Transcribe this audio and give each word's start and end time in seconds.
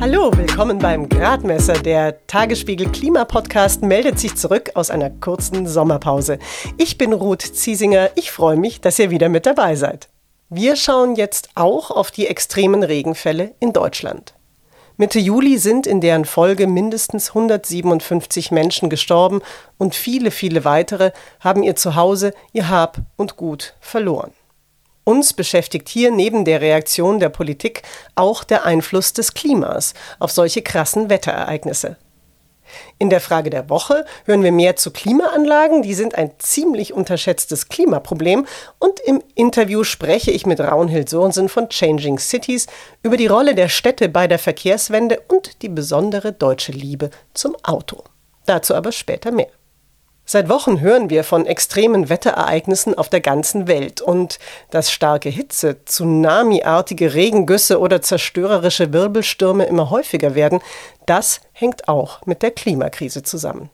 Hallo, 0.00 0.30
willkommen 0.36 0.78
beim 0.78 1.08
Gradmesser. 1.08 1.72
Der 1.72 2.24
Tagesspiegel 2.28 2.88
Klimapodcast 2.92 3.82
meldet 3.82 4.20
sich 4.20 4.36
zurück 4.36 4.70
aus 4.74 4.90
einer 4.90 5.10
kurzen 5.10 5.66
Sommerpause. 5.66 6.38
Ich 6.76 6.98
bin 6.98 7.12
Ruth 7.12 7.42
Ziesinger. 7.42 8.10
Ich 8.14 8.30
freue 8.30 8.56
mich, 8.56 8.80
dass 8.80 9.00
ihr 9.00 9.10
wieder 9.10 9.28
mit 9.28 9.44
dabei 9.44 9.74
seid. 9.74 10.08
Wir 10.50 10.76
schauen 10.76 11.16
jetzt 11.16 11.48
auch 11.56 11.90
auf 11.90 12.12
die 12.12 12.28
extremen 12.28 12.84
Regenfälle 12.84 13.56
in 13.58 13.72
Deutschland. 13.72 14.34
Mitte 14.98 15.18
Juli 15.18 15.58
sind 15.58 15.84
in 15.88 16.00
deren 16.00 16.26
Folge 16.26 16.68
mindestens 16.68 17.30
157 17.30 18.52
Menschen 18.52 18.90
gestorben 18.90 19.40
und 19.78 19.96
viele, 19.96 20.30
viele 20.30 20.64
weitere 20.64 21.10
haben 21.40 21.64
ihr 21.64 21.74
Zuhause, 21.74 22.34
ihr 22.52 22.68
Hab 22.68 22.98
und 23.16 23.36
Gut 23.36 23.74
verloren. 23.80 24.30
Uns 25.08 25.32
beschäftigt 25.32 25.88
hier 25.88 26.10
neben 26.10 26.44
der 26.44 26.60
Reaktion 26.60 27.18
der 27.18 27.30
Politik 27.30 27.80
auch 28.14 28.44
der 28.44 28.66
Einfluss 28.66 29.14
des 29.14 29.32
Klimas 29.32 29.94
auf 30.18 30.30
solche 30.30 30.60
krassen 30.60 31.08
Wetterereignisse. 31.08 31.96
In 32.98 33.08
der 33.08 33.22
Frage 33.22 33.48
der 33.48 33.70
Woche 33.70 34.04
hören 34.26 34.42
wir 34.42 34.52
mehr 34.52 34.76
zu 34.76 34.90
Klimaanlagen, 34.90 35.80
die 35.80 35.94
sind 35.94 36.14
ein 36.14 36.32
ziemlich 36.36 36.92
unterschätztes 36.92 37.70
Klimaproblem 37.70 38.46
und 38.78 39.00
im 39.00 39.22
Interview 39.34 39.82
spreche 39.82 40.30
ich 40.30 40.44
mit 40.44 40.60
Raunhild 40.60 41.08
Sorensen 41.08 41.48
von 41.48 41.70
Changing 41.70 42.18
Cities 42.18 42.66
über 43.02 43.16
die 43.16 43.28
Rolle 43.28 43.54
der 43.54 43.70
Städte 43.70 44.10
bei 44.10 44.28
der 44.28 44.38
Verkehrswende 44.38 45.22
und 45.28 45.62
die 45.62 45.70
besondere 45.70 46.34
deutsche 46.34 46.72
Liebe 46.72 47.08
zum 47.32 47.56
Auto. 47.62 48.04
Dazu 48.44 48.74
aber 48.74 48.92
später 48.92 49.30
mehr. 49.30 49.48
Seit 50.30 50.50
Wochen 50.50 50.80
hören 50.82 51.08
wir 51.08 51.24
von 51.24 51.46
extremen 51.46 52.10
Wetterereignissen 52.10 52.92
auf 52.92 53.08
der 53.08 53.22
ganzen 53.22 53.66
Welt 53.66 54.02
und 54.02 54.38
dass 54.68 54.92
starke 54.92 55.30
Hitze, 55.30 55.82
Tsunami-artige 55.86 57.14
Regengüsse 57.14 57.80
oder 57.80 58.02
zerstörerische 58.02 58.92
Wirbelstürme 58.92 59.64
immer 59.64 59.88
häufiger 59.88 60.34
werden, 60.34 60.60
das 61.06 61.40
hängt 61.52 61.88
auch 61.88 62.26
mit 62.26 62.42
der 62.42 62.50
Klimakrise 62.50 63.22
zusammen. 63.22 63.70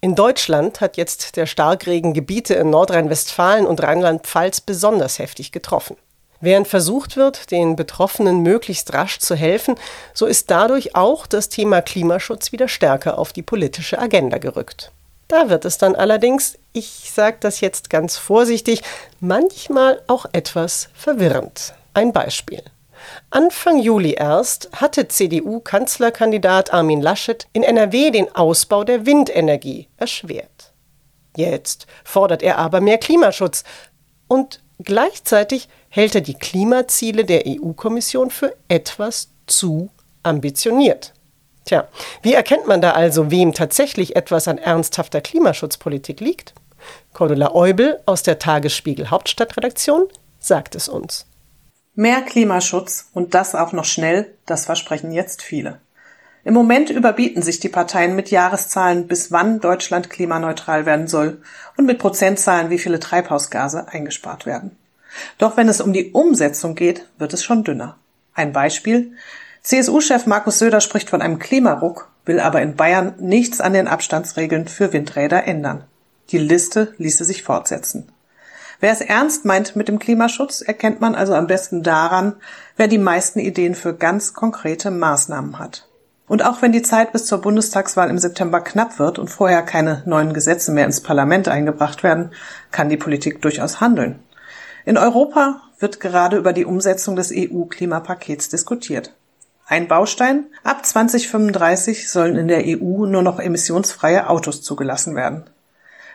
In 0.00 0.14
Deutschland 0.14 0.80
hat 0.80 0.96
jetzt 0.96 1.36
der 1.36 1.44
Starkregen 1.44 2.14
Gebiete 2.14 2.54
in 2.54 2.70
Nordrhein-Westfalen 2.70 3.66
und 3.66 3.82
Rheinland-Pfalz 3.82 4.62
besonders 4.62 5.18
heftig 5.18 5.52
getroffen. 5.52 5.98
Während 6.40 6.68
versucht 6.68 7.18
wird, 7.18 7.50
den 7.50 7.76
Betroffenen 7.76 8.42
möglichst 8.42 8.94
rasch 8.94 9.18
zu 9.18 9.34
helfen, 9.34 9.74
so 10.14 10.24
ist 10.24 10.50
dadurch 10.50 10.96
auch 10.96 11.26
das 11.26 11.50
Thema 11.50 11.82
Klimaschutz 11.82 12.50
wieder 12.50 12.68
stärker 12.68 13.18
auf 13.18 13.34
die 13.34 13.42
politische 13.42 13.98
Agenda 13.98 14.38
gerückt. 14.38 14.90
Da 15.28 15.50
wird 15.50 15.66
es 15.66 15.76
dann 15.76 15.94
allerdings, 15.94 16.58
ich 16.72 17.10
sage 17.14 17.36
das 17.40 17.60
jetzt 17.60 17.90
ganz 17.90 18.16
vorsichtig, 18.16 18.82
manchmal 19.20 20.02
auch 20.06 20.24
etwas 20.32 20.88
verwirrend. 20.94 21.74
Ein 21.92 22.12
Beispiel. 22.12 22.62
Anfang 23.30 23.78
Juli 23.78 24.12
erst 24.12 24.70
hatte 24.72 25.06
CDU-Kanzlerkandidat 25.06 26.72
Armin 26.72 27.02
Laschet 27.02 27.46
in 27.52 27.62
NRW 27.62 28.10
den 28.10 28.34
Ausbau 28.34 28.84
der 28.84 29.04
Windenergie 29.04 29.88
erschwert. 29.98 30.72
Jetzt 31.36 31.86
fordert 32.04 32.42
er 32.42 32.58
aber 32.58 32.80
mehr 32.80 32.98
Klimaschutz 32.98 33.64
und 34.28 34.60
gleichzeitig 34.78 35.68
hält 35.90 36.14
er 36.14 36.20
die 36.22 36.34
Klimaziele 36.34 37.24
der 37.24 37.44
EU-Kommission 37.46 38.30
für 38.30 38.56
etwas 38.68 39.28
zu 39.46 39.90
ambitioniert. 40.22 41.12
Tja, 41.68 41.86
wie 42.22 42.32
erkennt 42.32 42.66
man 42.66 42.80
da 42.80 42.92
also, 42.92 43.30
wem 43.30 43.52
tatsächlich 43.52 44.16
etwas 44.16 44.48
an 44.48 44.56
ernsthafter 44.56 45.20
Klimaschutzpolitik 45.20 46.18
liegt? 46.18 46.54
Cordula 47.12 47.54
Eubel 47.54 48.00
aus 48.06 48.22
der 48.22 48.38
Tagesspiegel 48.38 49.10
Hauptstadtredaktion 49.10 50.06
sagt 50.40 50.74
es 50.74 50.88
uns. 50.88 51.26
Mehr 51.94 52.22
Klimaschutz 52.22 53.10
und 53.12 53.34
das 53.34 53.54
auch 53.54 53.72
noch 53.72 53.84
schnell, 53.84 54.32
das 54.46 54.64
versprechen 54.64 55.12
jetzt 55.12 55.42
viele. 55.42 55.78
Im 56.42 56.54
Moment 56.54 56.88
überbieten 56.88 57.42
sich 57.42 57.60
die 57.60 57.68
Parteien 57.68 58.16
mit 58.16 58.30
Jahreszahlen, 58.30 59.06
bis 59.06 59.30
wann 59.30 59.60
Deutschland 59.60 60.08
klimaneutral 60.08 60.86
werden 60.86 61.06
soll 61.06 61.42
und 61.76 61.84
mit 61.84 61.98
Prozentzahlen, 61.98 62.70
wie 62.70 62.78
viele 62.78 62.98
Treibhausgase 62.98 63.88
eingespart 63.88 64.46
werden. 64.46 64.74
Doch 65.36 65.58
wenn 65.58 65.68
es 65.68 65.82
um 65.82 65.92
die 65.92 66.12
Umsetzung 66.12 66.74
geht, 66.74 67.04
wird 67.18 67.34
es 67.34 67.44
schon 67.44 67.62
dünner. 67.62 67.98
Ein 68.32 68.54
Beispiel. 68.54 69.12
CSU-Chef 69.68 70.24
Markus 70.24 70.60
Söder 70.60 70.80
spricht 70.80 71.10
von 71.10 71.20
einem 71.20 71.38
Klimaruck, 71.38 72.08
will 72.24 72.40
aber 72.40 72.62
in 72.62 72.74
Bayern 72.74 73.16
nichts 73.18 73.60
an 73.60 73.74
den 73.74 73.86
Abstandsregeln 73.86 74.66
für 74.66 74.94
Windräder 74.94 75.44
ändern. 75.44 75.84
Die 76.30 76.38
Liste 76.38 76.94
ließe 76.96 77.22
sich 77.26 77.42
fortsetzen. 77.42 78.10
Wer 78.80 78.92
es 78.92 79.02
ernst 79.02 79.44
meint 79.44 79.76
mit 79.76 79.88
dem 79.88 79.98
Klimaschutz, 79.98 80.62
erkennt 80.62 81.02
man 81.02 81.14
also 81.14 81.34
am 81.34 81.48
besten 81.48 81.82
daran, 81.82 82.36
wer 82.78 82.88
die 82.88 82.96
meisten 82.96 83.40
Ideen 83.40 83.74
für 83.74 83.92
ganz 83.92 84.32
konkrete 84.32 84.90
Maßnahmen 84.90 85.58
hat. 85.58 85.86
Und 86.26 86.42
auch 86.46 86.62
wenn 86.62 86.72
die 86.72 86.80
Zeit 86.80 87.12
bis 87.12 87.26
zur 87.26 87.42
Bundestagswahl 87.42 88.08
im 88.08 88.16
September 88.16 88.62
knapp 88.62 88.98
wird 88.98 89.18
und 89.18 89.28
vorher 89.28 89.60
keine 89.60 90.02
neuen 90.06 90.32
Gesetze 90.32 90.72
mehr 90.72 90.86
ins 90.86 91.02
Parlament 91.02 91.46
eingebracht 91.46 92.02
werden, 92.02 92.30
kann 92.70 92.88
die 92.88 92.96
Politik 92.96 93.42
durchaus 93.42 93.82
handeln. 93.82 94.18
In 94.86 94.96
Europa 94.96 95.60
wird 95.78 96.00
gerade 96.00 96.38
über 96.38 96.54
die 96.54 96.64
Umsetzung 96.64 97.16
des 97.16 97.30
EU-Klimapakets 97.34 98.48
diskutiert. 98.48 99.12
Ein 99.70 99.86
Baustein, 99.86 100.46
ab 100.64 100.86
2035 100.86 102.10
sollen 102.10 102.36
in 102.36 102.48
der 102.48 102.64
EU 102.64 103.04
nur 103.04 103.20
noch 103.20 103.38
emissionsfreie 103.38 104.30
Autos 104.30 104.62
zugelassen 104.62 105.14
werden. 105.14 105.44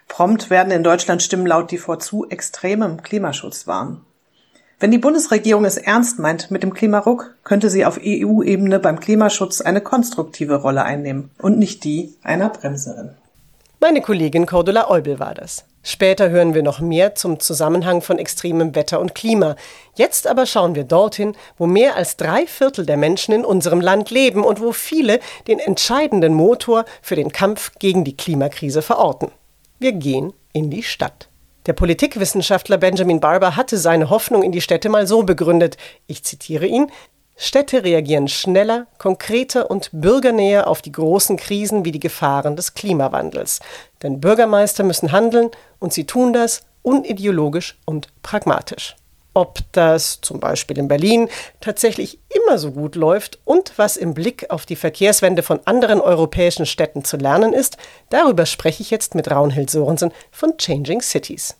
Prompt 0.07 0.49
werden 0.49 0.71
in 0.71 0.83
Deutschland 0.83 1.21
Stimmen 1.21 1.45
laut, 1.45 1.69
die 1.69 1.77
vor 1.77 1.99
zu 1.99 2.27
extremem 2.27 3.03
Klimaschutz 3.03 3.67
warnen. 3.67 4.01
Wenn 4.79 4.89
die 4.89 4.97
Bundesregierung 4.97 5.65
es 5.65 5.77
ernst 5.77 6.17
meint 6.17 6.49
mit 6.49 6.63
dem 6.63 6.73
Klimaruck, 6.73 7.35
könnte 7.43 7.69
sie 7.69 7.85
auf 7.85 7.99
EU-Ebene 8.03 8.79
beim 8.79 8.99
Klimaschutz 8.99 9.61
eine 9.61 9.81
konstruktive 9.81 10.55
Rolle 10.55 10.83
einnehmen 10.83 11.29
und 11.37 11.59
nicht 11.59 11.83
die 11.83 12.15
einer 12.23 12.49
Bremserin. 12.49 13.11
Meine 13.79 14.01
Kollegin 14.01 14.47
Cordula 14.47 14.89
Eubel 14.89 15.19
war 15.19 15.35
das. 15.35 15.65
Später 15.85 16.29
hören 16.29 16.53
wir 16.53 16.63
noch 16.63 16.79
mehr 16.79 17.13
zum 17.13 17.41
Zusammenhang 17.41 18.01
von 18.01 18.17
extremem 18.17 18.73
Wetter 18.73 19.01
und 19.01 19.13
Klima. 19.13 19.57
Jetzt 19.95 20.27
aber 20.27 20.45
schauen 20.45 20.75
wir 20.75 20.85
dorthin, 20.85 21.35
wo 21.57 21.67
mehr 21.67 21.97
als 21.97 22.15
drei 22.15 22.47
Viertel 22.47 22.85
der 22.85 22.95
Menschen 22.95 23.35
in 23.35 23.43
unserem 23.43 23.81
Land 23.81 24.09
leben 24.09 24.45
und 24.45 24.61
wo 24.61 24.71
viele 24.71 25.19
den 25.47 25.59
entscheidenden 25.59 26.33
Motor 26.33 26.85
für 27.01 27.15
den 27.15 27.33
Kampf 27.33 27.73
gegen 27.79 28.05
die 28.05 28.15
Klimakrise 28.15 28.81
verorten. 28.81 29.29
Wir 29.77 29.91
gehen 29.91 30.31
in 30.53 30.69
die 30.69 30.83
Stadt. 30.83 31.27
Der 31.65 31.73
Politikwissenschaftler 31.73 32.77
Benjamin 32.77 33.19
Barber 33.19 33.55
hatte 33.55 33.77
seine 33.77 34.09
Hoffnung 34.09 34.43
in 34.43 34.51
die 34.51 34.61
Städte 34.61 34.89
mal 34.89 35.07
so 35.07 35.23
begründet, 35.23 35.77
ich 36.07 36.23
zitiere 36.23 36.65
ihn, 36.65 36.91
Städte 37.35 37.83
reagieren 37.83 38.27
schneller, 38.27 38.87
konkreter 38.99 39.71
und 39.71 39.89
bürgernäher 39.91 40.67
auf 40.67 40.81
die 40.81 40.91
großen 40.91 41.37
Krisen 41.37 41.83
wie 41.83 41.91
die 41.91 41.99
Gefahren 41.99 42.55
des 42.55 42.73
Klimawandels. 42.73 43.59
Denn 44.03 44.21
Bürgermeister 44.21 44.83
müssen 44.83 45.11
handeln 45.11 45.49
und 45.79 45.93
sie 45.93 46.05
tun 46.05 46.33
das 46.33 46.61
unideologisch 46.83 47.77
und 47.85 48.09
pragmatisch. 48.21 48.95
Ob 49.33 49.59
das 49.71 50.21
zum 50.21 50.39
Beispiel 50.39 50.77
in 50.77 50.87
Berlin 50.87 51.27
tatsächlich 51.59 52.19
immer 52.29 52.59
so 52.59 52.71
gut 52.71 52.95
läuft 52.95 53.39
und 53.45 53.73
was 53.77 53.97
im 53.97 54.13
Blick 54.13 54.51
auf 54.51 54.67
die 54.67 54.75
Verkehrswende 54.75 55.41
von 55.41 55.59
anderen 55.65 56.01
europäischen 56.01 56.67
Städten 56.67 57.03
zu 57.03 57.17
lernen 57.17 57.51
ist, 57.51 57.77
darüber 58.09 58.45
spreche 58.45 58.83
ich 58.83 58.91
jetzt 58.91 59.15
mit 59.15 59.31
Raunhild 59.31 59.71
Sorensen 59.71 60.11
von 60.29 60.55
Changing 60.57 61.01
Cities. 61.01 61.55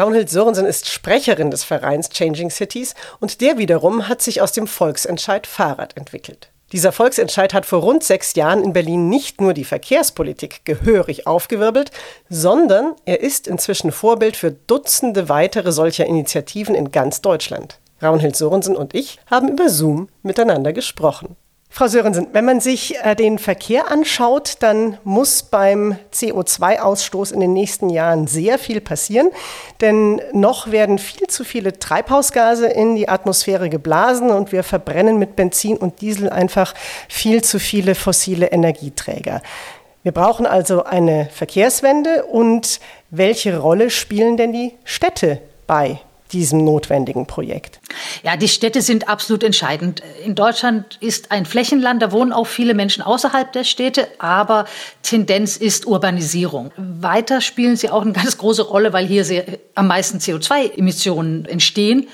Raunhild 0.00 0.30
Sörensen 0.30 0.64
ist 0.64 0.88
Sprecherin 0.88 1.50
des 1.50 1.62
Vereins 1.62 2.08
Changing 2.08 2.48
Cities 2.48 2.94
und 3.20 3.42
der 3.42 3.58
wiederum 3.58 4.08
hat 4.08 4.22
sich 4.22 4.40
aus 4.40 4.50
dem 4.52 4.66
Volksentscheid 4.66 5.46
Fahrrad 5.46 5.94
entwickelt. 5.94 6.48
Dieser 6.72 6.90
Volksentscheid 6.90 7.52
hat 7.52 7.66
vor 7.66 7.80
rund 7.80 8.02
sechs 8.02 8.34
Jahren 8.34 8.64
in 8.64 8.72
Berlin 8.72 9.10
nicht 9.10 9.42
nur 9.42 9.52
die 9.52 9.64
Verkehrspolitik 9.64 10.64
gehörig 10.64 11.26
aufgewirbelt, 11.26 11.90
sondern 12.30 12.94
er 13.04 13.20
ist 13.20 13.46
inzwischen 13.46 13.92
Vorbild 13.92 14.38
für 14.38 14.52
Dutzende 14.52 15.28
weitere 15.28 15.70
solcher 15.70 16.06
Initiativen 16.06 16.74
in 16.74 16.92
ganz 16.92 17.20
Deutschland. 17.20 17.78
Raunhild 18.02 18.36
Sörensen 18.36 18.76
und 18.76 18.94
ich 18.94 19.18
haben 19.30 19.50
über 19.50 19.68
Zoom 19.68 20.08
miteinander 20.22 20.72
gesprochen. 20.72 21.36
Frau 21.72 21.86
Sörensen, 21.86 22.26
wenn 22.32 22.44
man 22.44 22.60
sich 22.60 22.96
äh, 23.04 23.14
den 23.14 23.38
Verkehr 23.38 23.90
anschaut, 23.90 24.56
dann 24.58 24.98
muss 25.04 25.44
beim 25.44 25.96
CO2-Ausstoß 26.12 27.32
in 27.32 27.38
den 27.38 27.52
nächsten 27.52 27.90
Jahren 27.90 28.26
sehr 28.26 28.58
viel 28.58 28.80
passieren, 28.80 29.30
denn 29.80 30.20
noch 30.32 30.72
werden 30.72 30.98
viel 30.98 31.28
zu 31.28 31.44
viele 31.44 31.78
Treibhausgase 31.78 32.66
in 32.66 32.96
die 32.96 33.08
Atmosphäre 33.08 33.70
geblasen 33.70 34.30
und 34.30 34.50
wir 34.50 34.64
verbrennen 34.64 35.18
mit 35.18 35.36
Benzin 35.36 35.76
und 35.76 36.00
Diesel 36.00 36.28
einfach 36.28 36.74
viel 37.08 37.42
zu 37.42 37.60
viele 37.60 37.94
fossile 37.94 38.46
Energieträger. 38.46 39.40
Wir 40.02 40.12
brauchen 40.12 40.46
also 40.46 40.82
eine 40.82 41.28
Verkehrswende 41.32 42.24
und 42.24 42.80
welche 43.10 43.58
Rolle 43.58 43.90
spielen 43.90 44.36
denn 44.36 44.52
die 44.52 44.74
Städte 44.84 45.40
bei 45.68 46.00
diesem 46.32 46.64
notwendigen 46.64 47.26
Projekt? 47.26 47.80
Ja, 48.22 48.36
die 48.36 48.48
Städte 48.48 48.82
sind 48.82 49.08
absolut 49.08 49.42
entscheidend. 49.42 50.02
In 50.24 50.34
Deutschland 50.34 50.98
ist 51.00 51.30
ein 51.30 51.46
Flächenland, 51.46 52.02
da 52.02 52.12
wohnen 52.12 52.32
auch 52.32 52.46
viele 52.46 52.74
Menschen 52.74 53.02
außerhalb 53.02 53.52
der 53.52 53.64
Städte, 53.64 54.08
aber 54.18 54.66
Tendenz 55.02 55.56
ist 55.56 55.86
Urbanisierung. 55.86 56.72
Weiter 56.76 57.40
spielen 57.40 57.76
sie 57.76 57.90
auch 57.90 58.02
eine 58.02 58.12
ganz 58.20 58.38
große 58.38 58.62
Rolle, 58.62 58.92
weil 58.92 59.06
hier 59.06 59.24
sehr, 59.24 59.44
am 59.74 59.86
meisten 59.86 60.18
CO2-Emissionen 60.18 61.44
entstehen. 61.46 62.08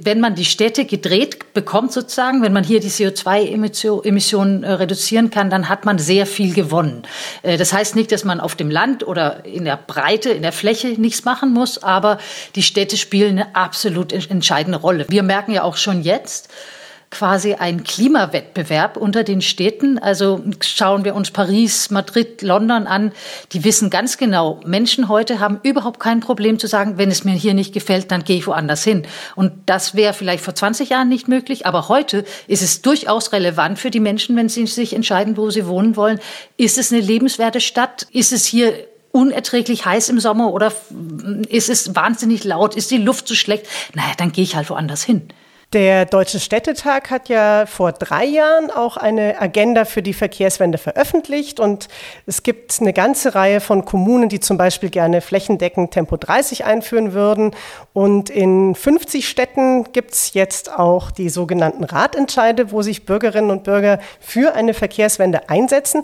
Wenn 0.00 0.20
man 0.20 0.34
die 0.34 0.44
Städte 0.44 0.84
gedreht 0.84 1.52
bekommt 1.54 1.92
sozusagen, 1.92 2.42
wenn 2.42 2.52
man 2.52 2.64
hier 2.64 2.80
die 2.80 2.90
CO2-Emissionen 2.90 4.62
äh, 4.62 4.72
reduzieren 4.72 5.30
kann, 5.30 5.50
dann 5.50 5.68
hat 5.68 5.84
man 5.84 5.98
sehr 5.98 6.26
viel 6.26 6.54
gewonnen. 6.54 7.02
Äh, 7.42 7.56
das 7.56 7.72
heißt 7.72 7.96
nicht, 7.96 8.12
dass 8.12 8.24
man 8.24 8.40
auf 8.40 8.54
dem 8.54 8.70
Land 8.70 9.06
oder 9.06 9.44
in 9.44 9.64
der 9.64 9.76
Breite, 9.76 10.30
in 10.30 10.42
der 10.42 10.52
Fläche 10.52 10.88
nichts 10.88 11.24
machen 11.24 11.52
muss, 11.52 11.82
aber 11.82 12.18
die 12.54 12.62
Städte 12.62 12.96
spielen 12.96 13.38
eine 13.38 13.56
absolut 13.56 14.12
entscheidende 14.12 14.78
Rolle. 14.78 15.06
Wir 15.08 15.22
merken 15.22 15.52
ja 15.52 15.62
auch 15.62 15.76
schon 15.76 16.02
jetzt, 16.02 16.48
quasi 17.10 17.54
ein 17.54 17.84
Klimawettbewerb 17.84 18.96
unter 18.96 19.24
den 19.24 19.40
Städten. 19.40 19.98
Also 19.98 20.42
schauen 20.60 21.04
wir 21.04 21.14
uns 21.14 21.30
Paris, 21.30 21.90
Madrid, 21.90 22.42
London 22.42 22.86
an. 22.86 23.12
Die 23.52 23.64
wissen 23.64 23.90
ganz 23.90 24.18
genau, 24.18 24.60
Menschen 24.66 25.08
heute 25.08 25.40
haben 25.40 25.60
überhaupt 25.62 26.00
kein 26.00 26.20
Problem 26.20 26.58
zu 26.58 26.66
sagen, 26.66 26.98
wenn 26.98 27.10
es 27.10 27.24
mir 27.24 27.32
hier 27.32 27.54
nicht 27.54 27.72
gefällt, 27.72 28.10
dann 28.10 28.24
gehe 28.24 28.36
ich 28.36 28.46
woanders 28.46 28.84
hin. 28.84 29.06
Und 29.36 29.52
das 29.66 29.94
wäre 29.94 30.12
vielleicht 30.12 30.44
vor 30.44 30.54
20 30.54 30.90
Jahren 30.90 31.08
nicht 31.08 31.28
möglich, 31.28 31.66
aber 31.66 31.88
heute 31.88 32.24
ist 32.46 32.62
es 32.62 32.82
durchaus 32.82 33.32
relevant 33.32 33.78
für 33.78 33.90
die 33.90 34.00
Menschen, 34.00 34.36
wenn 34.36 34.48
sie 34.48 34.66
sich 34.66 34.92
entscheiden, 34.92 35.36
wo 35.36 35.50
sie 35.50 35.66
wohnen 35.66 35.96
wollen. 35.96 36.20
Ist 36.56 36.78
es 36.78 36.92
eine 36.92 37.00
lebenswerte 37.00 37.60
Stadt? 37.60 38.06
Ist 38.12 38.32
es 38.32 38.44
hier 38.44 38.74
unerträglich 39.12 39.86
heiß 39.86 40.10
im 40.10 40.20
Sommer 40.20 40.52
oder 40.52 40.72
ist 41.48 41.68
es 41.70 41.94
wahnsinnig 41.94 42.44
laut? 42.44 42.76
Ist 42.76 42.90
die 42.90 42.98
Luft 42.98 43.26
zu 43.26 43.34
schlecht? 43.34 43.66
Naja, 43.94 44.12
dann 44.16 44.32
gehe 44.32 44.44
ich 44.44 44.54
halt 44.54 44.68
woanders 44.70 45.02
hin. 45.02 45.28
Der 45.74 46.06
Deutsche 46.06 46.40
Städtetag 46.40 47.10
hat 47.10 47.28
ja 47.28 47.66
vor 47.66 47.92
drei 47.92 48.24
Jahren 48.24 48.70
auch 48.70 48.96
eine 48.96 49.38
Agenda 49.38 49.84
für 49.84 50.00
die 50.00 50.14
Verkehrswende 50.14 50.78
veröffentlicht 50.78 51.60
und 51.60 51.88
es 52.24 52.42
gibt 52.42 52.80
eine 52.80 52.94
ganze 52.94 53.34
Reihe 53.34 53.60
von 53.60 53.84
Kommunen, 53.84 54.30
die 54.30 54.40
zum 54.40 54.56
Beispiel 54.56 54.88
gerne 54.88 55.20
flächendeckend 55.20 55.90
Tempo 55.90 56.16
30 56.16 56.64
einführen 56.64 57.12
würden. 57.12 57.54
Und 57.92 58.30
in 58.30 58.74
50 58.74 59.28
Städten 59.28 59.92
gibt 59.92 60.14
es 60.14 60.32
jetzt 60.32 60.72
auch 60.72 61.10
die 61.10 61.28
sogenannten 61.28 61.84
Ratentscheide, 61.84 62.72
wo 62.72 62.80
sich 62.80 63.04
Bürgerinnen 63.04 63.50
und 63.50 63.64
Bürger 63.64 63.98
für 64.20 64.54
eine 64.54 64.72
Verkehrswende 64.72 65.50
einsetzen. 65.50 66.02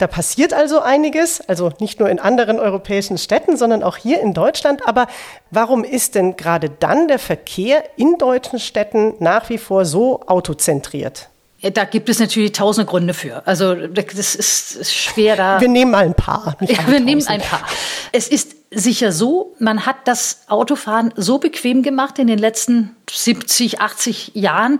Da 0.00 0.06
passiert 0.06 0.54
also 0.54 0.80
einiges, 0.80 1.46
also 1.46 1.72
nicht 1.78 2.00
nur 2.00 2.08
in 2.08 2.18
anderen 2.18 2.58
europäischen 2.58 3.18
Städten, 3.18 3.58
sondern 3.58 3.82
auch 3.82 3.98
hier 3.98 4.22
in 4.22 4.32
Deutschland. 4.32 4.88
Aber 4.88 5.08
warum 5.50 5.84
ist 5.84 6.14
denn 6.14 6.36
gerade 6.36 6.70
dann 6.70 7.06
der 7.06 7.18
Verkehr 7.18 7.84
in 7.98 8.16
deutschen 8.16 8.60
Städten 8.60 9.12
nach 9.18 9.50
wie 9.50 9.58
vor 9.58 9.84
so 9.84 10.20
autozentriert? 10.26 11.28
Da 11.62 11.84
gibt 11.84 12.08
es 12.08 12.18
natürlich 12.18 12.52
tausende 12.52 12.88
Gründe 12.88 13.12
für. 13.12 13.46
Also 13.46 13.74
das 13.74 14.34
ist 14.34 14.94
schwer 14.94 15.36
da. 15.36 15.60
Wir 15.60 15.68
nehmen 15.68 15.90
mal 15.90 16.04
ein 16.04 16.14
paar. 16.14 16.56
Ja, 16.60 16.68
wir 16.68 16.76
tausend. 16.76 17.04
nehmen 17.04 17.26
ein 17.26 17.42
paar. 17.42 17.66
Es 18.12 18.28
ist 18.28 18.56
sicher 18.70 19.12
so, 19.12 19.54
man 19.58 19.84
hat 19.84 19.96
das 20.06 20.42
Autofahren 20.48 21.12
so 21.16 21.38
bequem 21.38 21.82
gemacht 21.82 22.18
in 22.18 22.28
den 22.28 22.38
letzten 22.38 22.96
70, 23.10 23.80
80 23.80 24.32
Jahren, 24.34 24.78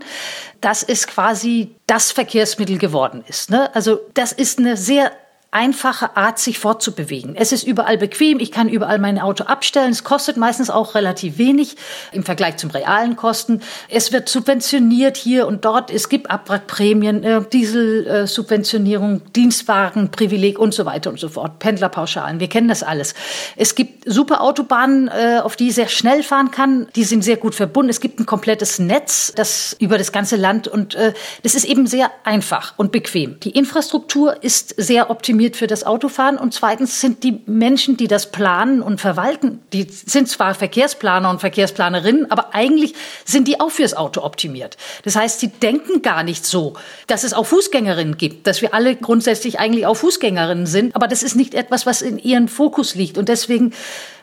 dass 0.61 0.81
es 0.81 1.07
quasi 1.07 1.75
das 1.87 2.11
Verkehrsmittel 2.11 2.77
geworden 2.77 3.23
ist. 3.27 3.49
Ne? 3.49 3.73
Also 3.75 3.99
das 4.13 4.31
ist 4.31 4.59
eine 4.59 4.77
sehr 4.77 5.11
einfache 5.51 6.15
Art, 6.15 6.39
sich 6.39 6.59
fortzubewegen. 6.59 7.35
Es 7.35 7.51
ist 7.51 7.67
überall 7.67 7.97
bequem, 7.97 8.39
ich 8.39 8.53
kann 8.53 8.69
überall 8.69 8.99
mein 8.99 9.19
Auto 9.19 9.43
abstellen. 9.43 9.91
Es 9.91 10.05
kostet 10.05 10.37
meistens 10.37 10.69
auch 10.69 10.95
relativ 10.95 11.37
wenig 11.37 11.75
im 12.13 12.23
Vergleich 12.23 12.55
zum 12.55 12.69
realen 12.69 13.17
Kosten. 13.17 13.61
Es 13.89 14.13
wird 14.13 14.29
subventioniert 14.29 15.17
hier 15.17 15.47
und 15.47 15.65
dort. 15.65 15.91
Es 15.91 16.07
gibt 16.07 16.31
Abwrackprämien, 16.31 17.23
äh, 17.25 17.41
Dieselsubventionierung, 17.51 19.17
äh, 19.17 19.29
Dienstwagenprivileg 19.35 20.57
und 20.57 20.73
so 20.73 20.85
weiter 20.85 21.09
und 21.09 21.19
so 21.19 21.27
fort. 21.27 21.59
Pendlerpauschalen, 21.59 22.39
wir 22.39 22.47
kennen 22.47 22.69
das 22.69 22.81
alles. 22.81 23.13
Es 23.57 23.75
gibt 23.75 24.09
super 24.09 24.39
Autobahnen, 24.39 25.09
äh, 25.09 25.41
auf 25.43 25.57
die 25.57 25.67
ich 25.67 25.75
sehr 25.75 25.89
schnell 25.89 26.23
fahren 26.23 26.51
kann. 26.51 26.87
Die 26.95 27.03
sind 27.03 27.25
sehr 27.25 27.37
gut 27.37 27.55
verbunden. 27.55 27.89
Es 27.89 27.99
gibt 27.99 28.21
ein 28.21 28.25
komplettes 28.25 28.79
Netz, 28.79 29.33
das 29.35 29.75
über 29.79 29.97
das 29.97 30.13
ganze 30.13 30.37
Land 30.37 30.69
und 30.69 30.97
das 31.43 31.55
ist 31.55 31.65
eben 31.65 31.87
sehr 31.87 32.11
einfach 32.23 32.73
und 32.77 32.91
bequem. 32.91 33.39
Die 33.41 33.51
Infrastruktur 33.51 34.43
ist 34.43 34.75
sehr 34.77 35.09
optimiert 35.09 35.40
optimiert 35.41 35.55
für 35.55 35.67
das 35.67 35.83
Autofahren. 35.83 36.37
Und 36.37 36.53
zweitens 36.53 37.01
sind 37.01 37.23
die 37.23 37.41
Menschen, 37.47 37.97
die 37.97 38.07
das 38.07 38.31
planen 38.31 38.81
und 38.81 39.01
verwalten, 39.01 39.59
die 39.73 39.87
sind 39.89 40.29
zwar 40.29 40.53
Verkehrsplaner 40.53 41.29
und 41.29 41.39
Verkehrsplanerinnen, 41.39 42.29
aber 42.29 42.53
eigentlich 42.53 42.93
sind 43.25 43.47
die 43.47 43.59
auch 43.59 43.71
fürs 43.71 43.95
Auto 43.95 44.21
optimiert. 44.21 44.77
Das 45.03 45.15
heißt, 45.15 45.39
sie 45.39 45.47
denken 45.47 46.03
gar 46.03 46.23
nicht 46.23 46.45
so, 46.45 46.73
dass 47.07 47.23
es 47.23 47.33
auch 47.33 47.45
Fußgängerinnen 47.45 48.17
gibt, 48.17 48.45
dass 48.45 48.61
wir 48.61 48.73
alle 48.73 48.95
grundsätzlich 48.95 49.59
eigentlich 49.59 49.87
auch 49.87 49.95
Fußgängerinnen 49.95 50.67
sind, 50.67 50.95
aber 50.95 51.07
das 51.07 51.23
ist 51.23 51.35
nicht 51.35 51.55
etwas, 51.55 51.85
was 51.85 52.03
in 52.03 52.19
ihren 52.19 52.47
Fokus 52.47 52.93
liegt. 52.93 53.17
Und 53.17 53.27
deswegen 53.27 53.73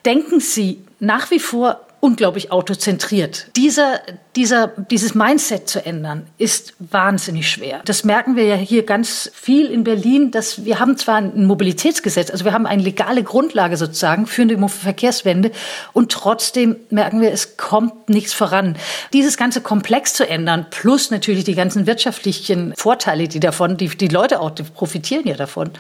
denken 0.05 0.39
sie 0.41 0.79
nach 1.01 1.31
wie 1.31 1.41
vor 1.41 1.81
unglaublich 2.01 2.53
autozentriert. 2.53 3.49
Dieser, 3.57 4.01
dieser, 4.37 4.69
dieses 4.69 5.15
Mindset 5.15 5.69
zu 5.69 5.85
ändern, 5.85 6.27
ist 6.39 6.75
wahnsinnig 6.79 7.51
schwer. 7.51 7.81
Das 7.85 8.05
merken 8.05 8.37
wir 8.37 8.45
ja 8.45 8.55
hier 8.55 8.85
ganz 8.87 9.31
viel 9.35 9.67
in 9.67 9.83
Berlin, 9.83 10.31
dass 10.31 10.65
wir 10.65 10.79
haben 10.79 10.97
zwar 10.97 11.17
ein 11.17 11.47
Mobilitätsgesetz, 11.47 12.31
also 12.31 12.45
wir 12.45 12.53
haben 12.53 12.67
eine 12.67 12.83
legale 12.83 13.25
Grundlage 13.25 13.77
sozusagen 13.77 14.27
für 14.27 14.43
eine 14.43 14.69
Verkehrswende 14.69 15.51
und 15.93 16.13
trotzdem 16.13 16.77
merken 16.91 17.21
wir, 17.21 17.33
es 17.33 17.57
kommt 17.57 18.09
nichts 18.09 18.33
voran. 18.33 18.77
Dieses 19.13 19.37
ganze 19.37 19.61
Komplex 19.61 20.15
zu 20.15 20.29
ändern, 20.29 20.67
plus 20.71 21.11
natürlich 21.11 21.45
die 21.45 21.55
ganzen 21.55 21.87
wirtschaftlichen 21.87 22.75
Vorteile, 22.77 23.27
die 23.27 23.41
davon, 23.41 23.77
die, 23.77 23.89
die 23.89 24.09
Leute 24.09 24.41
auch 24.41 24.51
die 24.51 24.63
profitieren 24.63 25.27
ja 25.27 25.35
davon, 25.35 25.71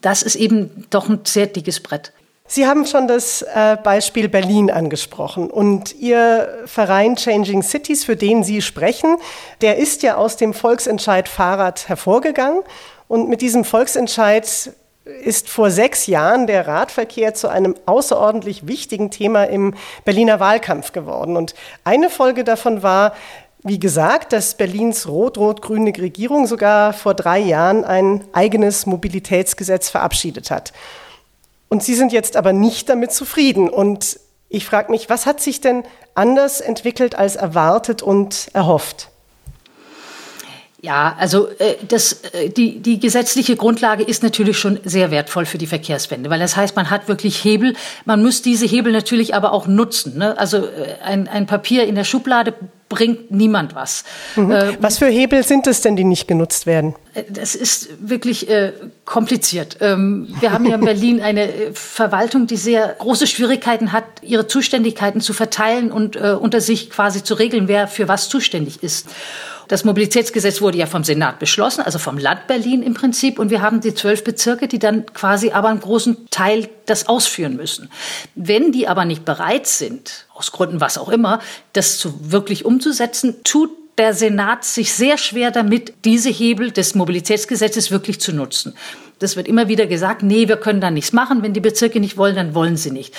das 0.00 0.22
ist 0.22 0.34
eben 0.34 0.86
doch 0.90 1.08
ein 1.08 1.20
sehr 1.24 1.46
dickes 1.46 1.80
Brett. 1.80 2.12
Sie 2.52 2.66
haben 2.66 2.84
schon 2.84 3.06
das 3.06 3.42
äh, 3.42 3.76
Beispiel 3.80 4.28
Berlin 4.28 4.72
angesprochen 4.72 5.48
und 5.48 5.94
Ihr 5.94 6.48
Verein 6.66 7.14
Changing 7.14 7.62
Cities, 7.62 8.04
für 8.04 8.16
den 8.16 8.42
Sie 8.42 8.60
sprechen, 8.60 9.18
der 9.60 9.76
ist 9.76 10.02
ja 10.02 10.16
aus 10.16 10.36
dem 10.36 10.52
Volksentscheid 10.52 11.28
Fahrrad 11.28 11.88
hervorgegangen 11.88 12.64
und 13.06 13.28
mit 13.28 13.40
diesem 13.40 13.62
Volksentscheid 13.62 14.72
ist 15.22 15.48
vor 15.48 15.70
sechs 15.70 16.08
Jahren 16.08 16.48
der 16.48 16.66
Radverkehr 16.66 17.34
zu 17.34 17.46
einem 17.46 17.76
außerordentlich 17.86 18.66
wichtigen 18.66 19.12
Thema 19.12 19.44
im 19.44 19.74
Berliner 20.04 20.40
Wahlkampf 20.40 20.90
geworden. 20.90 21.36
Und 21.36 21.54
eine 21.84 22.10
Folge 22.10 22.42
davon 22.42 22.82
war, 22.82 23.14
wie 23.62 23.78
gesagt, 23.78 24.32
dass 24.32 24.56
Berlins 24.56 25.06
rot-rot-grüne 25.06 25.92
Regierung 25.96 26.48
sogar 26.48 26.94
vor 26.94 27.14
drei 27.14 27.38
Jahren 27.38 27.84
ein 27.84 28.24
eigenes 28.32 28.86
Mobilitätsgesetz 28.86 29.88
verabschiedet 29.88 30.50
hat. 30.50 30.72
Und 31.70 31.84
Sie 31.84 31.94
sind 31.94 32.12
jetzt 32.12 32.36
aber 32.36 32.52
nicht 32.52 32.88
damit 32.88 33.12
zufrieden. 33.12 33.70
Und 33.70 34.18
ich 34.48 34.66
frage 34.66 34.90
mich, 34.90 35.08
was 35.08 35.24
hat 35.24 35.40
sich 35.40 35.60
denn 35.60 35.84
anders 36.14 36.60
entwickelt 36.60 37.14
als 37.14 37.36
erwartet 37.36 38.02
und 38.02 38.48
erhofft? 38.52 39.08
Ja, 40.82 41.14
also 41.18 41.48
äh, 41.58 41.76
das, 41.86 42.24
äh, 42.32 42.48
die, 42.48 42.80
die 42.80 42.98
gesetzliche 42.98 43.54
Grundlage 43.54 44.02
ist 44.02 44.22
natürlich 44.22 44.58
schon 44.58 44.80
sehr 44.82 45.10
wertvoll 45.10 45.44
für 45.44 45.58
die 45.58 45.66
Verkehrswende, 45.66 46.30
weil 46.30 46.40
das 46.40 46.56
heißt, 46.56 46.74
man 46.74 46.88
hat 46.88 47.06
wirklich 47.06 47.44
Hebel. 47.44 47.76
Man 48.06 48.22
muss 48.22 48.40
diese 48.40 48.66
Hebel 48.66 48.92
natürlich 48.92 49.34
aber 49.34 49.52
auch 49.52 49.66
nutzen. 49.66 50.16
Ne? 50.16 50.36
Also 50.38 50.56
äh, 50.56 50.96
ein, 51.04 51.28
ein 51.28 51.46
Papier 51.46 51.86
in 51.86 51.94
der 51.94 52.04
Schublade 52.04 52.54
bringt 52.90 53.30
niemand 53.30 53.74
was. 53.74 54.04
Mhm. 54.36 54.50
Äh, 54.50 54.82
was 54.82 54.98
für 54.98 55.06
Hebel 55.06 55.42
sind 55.42 55.66
es 55.66 55.80
denn, 55.80 55.96
die 55.96 56.04
nicht 56.04 56.28
genutzt 56.28 56.66
werden? 56.66 56.94
Äh, 57.14 57.22
das 57.30 57.54
ist 57.54 57.88
wirklich 58.06 58.50
äh, 58.50 58.72
kompliziert. 59.06 59.78
Ähm, 59.80 60.28
wir 60.40 60.52
haben 60.52 60.66
hier 60.66 60.74
in 60.74 60.84
Berlin 60.84 61.22
eine 61.22 61.50
äh, 61.50 61.72
Verwaltung, 61.72 62.46
die 62.46 62.56
sehr 62.56 62.96
große 62.98 63.26
Schwierigkeiten 63.26 63.92
hat, 63.92 64.04
ihre 64.20 64.46
Zuständigkeiten 64.46 65.22
zu 65.22 65.32
verteilen 65.32 65.90
und 65.90 66.16
äh, 66.16 66.32
unter 66.38 66.60
sich 66.60 66.90
quasi 66.90 67.24
zu 67.24 67.34
regeln, 67.34 67.68
wer 67.68 67.88
für 67.88 68.08
was 68.08 68.28
zuständig 68.28 68.82
ist. 68.82 69.06
Das 69.68 69.84
Mobilitätsgesetz 69.84 70.60
wurde 70.60 70.78
ja 70.78 70.86
vom 70.86 71.04
Senat 71.04 71.38
beschlossen, 71.38 71.82
also 71.82 72.00
vom 72.00 72.18
Land 72.18 72.48
Berlin 72.48 72.82
im 72.82 72.94
Prinzip. 72.94 73.38
Und 73.38 73.50
wir 73.50 73.62
haben 73.62 73.80
die 73.80 73.94
zwölf 73.94 74.24
Bezirke, 74.24 74.66
die 74.66 74.80
dann 74.80 75.06
quasi 75.06 75.52
aber 75.52 75.68
einen 75.68 75.78
großen 75.78 76.26
Teil 76.28 76.68
das 76.90 77.08
ausführen 77.08 77.56
müssen. 77.56 77.88
Wenn 78.34 78.72
die 78.72 78.88
aber 78.88 79.04
nicht 79.04 79.24
bereit 79.24 79.66
sind, 79.66 80.26
aus 80.34 80.52
Gründen 80.52 80.80
was 80.80 80.98
auch 80.98 81.08
immer, 81.08 81.40
das 81.72 81.98
zu 81.98 82.32
wirklich 82.32 82.64
umzusetzen, 82.64 83.36
tut 83.44 83.70
der 83.98 84.14
Senat 84.14 84.64
sich 84.64 84.94
sehr 84.94 85.18
schwer 85.18 85.50
damit, 85.50 85.92
diese 86.04 86.30
Hebel 86.30 86.70
des 86.70 86.94
Mobilitätsgesetzes 86.94 87.90
wirklich 87.90 88.20
zu 88.20 88.32
nutzen. 88.32 88.74
Das 89.18 89.36
wird 89.36 89.46
immer 89.46 89.68
wieder 89.68 89.86
gesagt, 89.86 90.22
nee, 90.22 90.48
wir 90.48 90.56
können 90.56 90.80
da 90.80 90.90
nichts 90.90 91.12
machen. 91.12 91.42
Wenn 91.42 91.52
die 91.52 91.60
Bezirke 91.60 92.00
nicht 92.00 92.16
wollen, 92.16 92.34
dann 92.34 92.54
wollen 92.54 92.78
sie 92.78 92.90
nicht. 92.90 93.14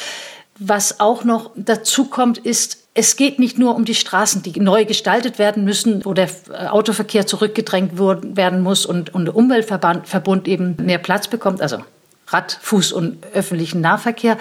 Was 0.58 1.00
auch 1.00 1.24
noch 1.24 1.52
dazu 1.56 2.06
kommt, 2.06 2.40
ist, 2.40 2.82
es 2.94 3.16
geht 3.16 3.40
nicht 3.40 3.58
nur 3.58 3.76
um 3.76 3.86
die 3.86 3.96
Straßen, 3.96 4.44
die 4.44 4.60
neu 4.60 4.86
gestaltet 4.86 5.40
werden 5.40 5.64
müssen, 5.64 6.04
wo 6.04 6.14
der 6.14 6.30
äh, 6.50 6.68
Autoverkehr 6.68 7.26
zurückgedrängt 7.26 7.98
werden 7.98 8.62
muss 8.62 8.86
und, 8.86 9.14
und 9.14 9.26
der 9.26 9.36
Umweltverbund 9.36 10.48
eben 10.48 10.76
mehr 10.82 10.98
Platz 10.98 11.28
bekommt, 11.28 11.62
also 11.62 11.78
Rad, 12.32 12.58
Fuß 12.62 12.92
und 12.92 13.26
öffentlichen 13.34 13.82
Nahverkehr. 13.82 14.38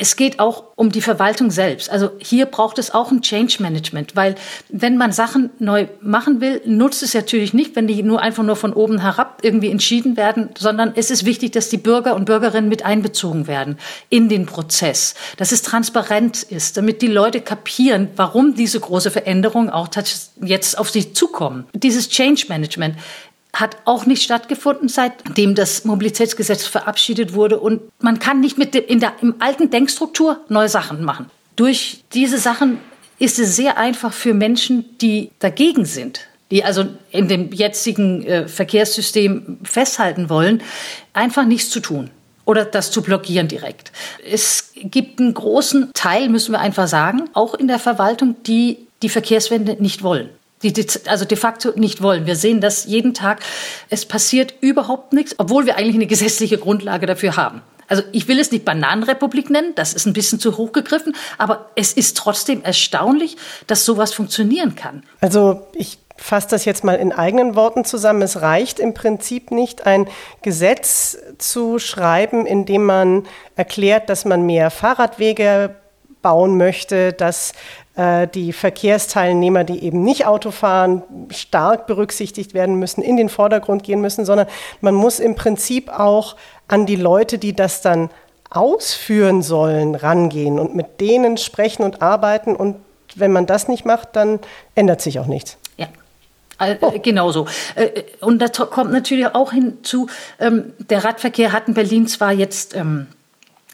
es 0.00 0.14
geht 0.14 0.38
auch 0.38 0.62
um 0.76 0.92
die 0.92 1.02
Verwaltung 1.02 1.50
selbst. 1.50 1.90
Also 1.90 2.10
hier 2.18 2.46
braucht 2.46 2.78
es 2.78 2.94
auch 2.94 3.10
ein 3.10 3.20
Change 3.20 3.56
Management, 3.60 4.14
weil 4.14 4.36
wenn 4.68 4.96
man 4.96 5.10
Sachen 5.10 5.50
neu 5.58 5.88
machen 6.00 6.40
will, 6.40 6.62
nutzt 6.64 7.02
es 7.02 7.14
natürlich 7.14 7.52
nicht, 7.52 7.74
wenn 7.74 7.88
die 7.88 8.02
nur 8.04 8.22
einfach 8.22 8.44
nur 8.44 8.54
von 8.54 8.72
oben 8.72 9.00
herab 9.00 9.40
irgendwie 9.42 9.70
entschieden 9.70 10.16
werden, 10.16 10.50
sondern 10.56 10.92
es 10.94 11.10
ist 11.10 11.24
wichtig, 11.24 11.50
dass 11.52 11.68
die 11.68 11.78
Bürger 11.78 12.14
und 12.14 12.26
Bürgerinnen 12.26 12.68
mit 12.68 12.84
einbezogen 12.84 13.48
werden 13.48 13.76
in 14.08 14.28
den 14.28 14.46
Prozess, 14.46 15.14
dass 15.36 15.50
es 15.50 15.62
transparent 15.62 16.44
ist, 16.44 16.76
damit 16.76 17.02
die 17.02 17.08
Leute 17.08 17.40
kapieren, 17.40 18.08
warum 18.14 18.54
diese 18.54 18.78
große 18.78 19.10
Veränderung 19.10 19.68
auch 19.68 19.88
jetzt 20.40 20.78
auf 20.78 20.90
sie 20.90 21.12
zukommen. 21.12 21.66
Dieses 21.74 22.08
Change 22.08 22.46
Management 22.48 22.96
hat 23.60 23.76
auch 23.84 24.06
nicht 24.06 24.22
stattgefunden, 24.22 24.88
seitdem 24.88 25.54
das 25.54 25.84
Mobilitätsgesetz 25.84 26.66
verabschiedet 26.66 27.34
wurde. 27.34 27.58
Und 27.58 27.82
man 28.00 28.18
kann 28.18 28.40
nicht 28.40 28.58
mit 28.58 28.74
dem, 28.74 28.84
in 28.86 29.00
der 29.00 29.14
im 29.20 29.36
alten 29.40 29.70
Denkstruktur 29.70 30.40
neue 30.48 30.68
Sachen 30.68 31.04
machen. 31.04 31.30
Durch 31.56 32.04
diese 32.12 32.38
Sachen 32.38 32.78
ist 33.18 33.38
es 33.38 33.56
sehr 33.56 33.78
einfach 33.78 34.12
für 34.12 34.32
Menschen, 34.32 34.96
die 34.98 35.30
dagegen 35.40 35.84
sind, 35.84 36.20
die 36.50 36.64
also 36.64 36.86
in 37.10 37.26
dem 37.28 37.52
jetzigen 37.52 38.24
äh, 38.24 38.48
Verkehrssystem 38.48 39.58
festhalten 39.64 40.30
wollen, 40.30 40.62
einfach 41.12 41.44
nichts 41.44 41.70
zu 41.70 41.80
tun 41.80 42.10
oder 42.44 42.64
das 42.64 42.92
zu 42.92 43.02
blockieren 43.02 43.48
direkt. 43.48 43.92
Es 44.24 44.72
gibt 44.76 45.18
einen 45.20 45.34
großen 45.34 45.90
Teil, 45.94 46.28
müssen 46.28 46.52
wir 46.52 46.60
einfach 46.60 46.86
sagen, 46.86 47.28
auch 47.34 47.54
in 47.54 47.66
der 47.66 47.78
Verwaltung, 47.78 48.36
die 48.46 48.86
die 49.02 49.08
Verkehrswende 49.08 49.76
nicht 49.80 50.02
wollen 50.02 50.30
die 50.62 50.74
also 51.06 51.24
de 51.24 51.36
facto 51.36 51.72
nicht 51.76 52.02
wollen. 52.02 52.26
Wir 52.26 52.36
sehen 52.36 52.60
das 52.60 52.84
jeden 52.84 53.14
Tag. 53.14 53.40
Es 53.90 54.06
passiert 54.06 54.54
überhaupt 54.60 55.12
nichts, 55.12 55.34
obwohl 55.38 55.66
wir 55.66 55.76
eigentlich 55.76 55.96
eine 55.96 56.06
gesetzliche 56.06 56.58
Grundlage 56.58 57.06
dafür 57.06 57.36
haben. 57.36 57.62
Also 57.88 58.02
ich 58.12 58.28
will 58.28 58.38
es 58.38 58.50
nicht 58.52 58.64
Bananenrepublik 58.64 59.48
nennen, 59.48 59.72
das 59.74 59.94
ist 59.94 60.06
ein 60.06 60.12
bisschen 60.12 60.38
zu 60.38 60.58
hoch 60.58 60.72
gegriffen, 60.72 61.16
aber 61.38 61.70
es 61.74 61.94
ist 61.94 62.18
trotzdem 62.18 62.62
erstaunlich, 62.62 63.38
dass 63.66 63.86
sowas 63.86 64.12
funktionieren 64.12 64.74
kann. 64.74 65.04
Also 65.20 65.66
ich 65.72 65.98
fasse 66.18 66.48
das 66.50 66.64
jetzt 66.64 66.84
mal 66.84 66.96
in 66.96 67.12
eigenen 67.12 67.54
Worten 67.54 67.84
zusammen. 67.84 68.22
Es 68.22 68.42
reicht 68.42 68.78
im 68.78 68.92
Prinzip 68.92 69.50
nicht, 69.50 69.86
ein 69.86 70.06
Gesetz 70.42 71.16
zu 71.38 71.78
schreiben, 71.78 72.44
in 72.44 72.66
dem 72.66 72.84
man 72.84 73.26
erklärt, 73.56 74.10
dass 74.10 74.24
man 74.24 74.42
mehr 74.44 74.70
Fahrradwege 74.70 75.76
bauen 76.28 76.58
möchte, 76.58 77.14
dass 77.14 77.54
äh, 77.96 78.28
die 78.28 78.52
Verkehrsteilnehmer, 78.52 79.64
die 79.64 79.82
eben 79.82 80.02
nicht 80.04 80.26
Auto 80.26 80.50
fahren, 80.50 81.02
stark 81.30 81.86
berücksichtigt 81.86 82.52
werden 82.52 82.74
müssen, 82.74 83.00
in 83.00 83.16
den 83.16 83.30
Vordergrund 83.30 83.82
gehen 83.82 84.02
müssen, 84.02 84.26
sondern 84.26 84.46
man 84.82 84.94
muss 84.94 85.20
im 85.20 85.36
Prinzip 85.36 85.88
auch 85.88 86.36
an 86.68 86.84
die 86.84 86.96
Leute, 86.96 87.38
die 87.38 87.56
das 87.56 87.80
dann 87.80 88.10
ausführen 88.50 89.40
sollen, 89.40 89.94
rangehen 89.94 90.58
und 90.58 90.74
mit 90.74 91.00
denen 91.00 91.38
sprechen 91.38 91.82
und 91.82 92.02
arbeiten. 92.02 92.54
Und 92.54 92.76
wenn 93.14 93.32
man 93.32 93.46
das 93.46 93.68
nicht 93.68 93.86
macht, 93.86 94.16
dann 94.16 94.38
ändert 94.74 95.00
sich 95.00 95.20
auch 95.20 95.26
nichts. 95.26 95.56
Ja. 95.78 95.86
Oh. 96.82 96.92
Genauso. 97.02 97.46
Äh, 97.74 98.02
und 98.20 98.40
da 98.40 98.48
kommt 98.48 98.92
natürlich 98.92 99.28
auch 99.28 99.52
hinzu, 99.52 100.08
ähm, 100.38 100.74
der 100.78 101.06
Radverkehr 101.06 101.52
hat 101.52 101.68
in 101.68 101.74
Berlin 101.74 102.06
zwar 102.06 102.32
jetzt 102.32 102.76
ähm, 102.76 103.06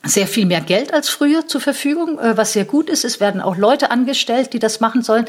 sehr 0.04 0.26
viel 0.26 0.46
mehr 0.46 0.60
Geld 0.60 0.92
als 0.92 1.08
früher 1.08 1.46
zur 1.46 1.60
Verfügung, 1.60 2.18
äh, 2.18 2.36
was 2.36 2.52
sehr 2.52 2.64
gut 2.64 2.90
ist. 2.90 3.04
Es 3.04 3.20
werden 3.20 3.40
auch 3.40 3.56
Leute 3.56 3.90
angestellt, 3.90 4.52
die 4.52 4.58
das 4.58 4.80
machen 4.80 5.02
sollen. 5.02 5.26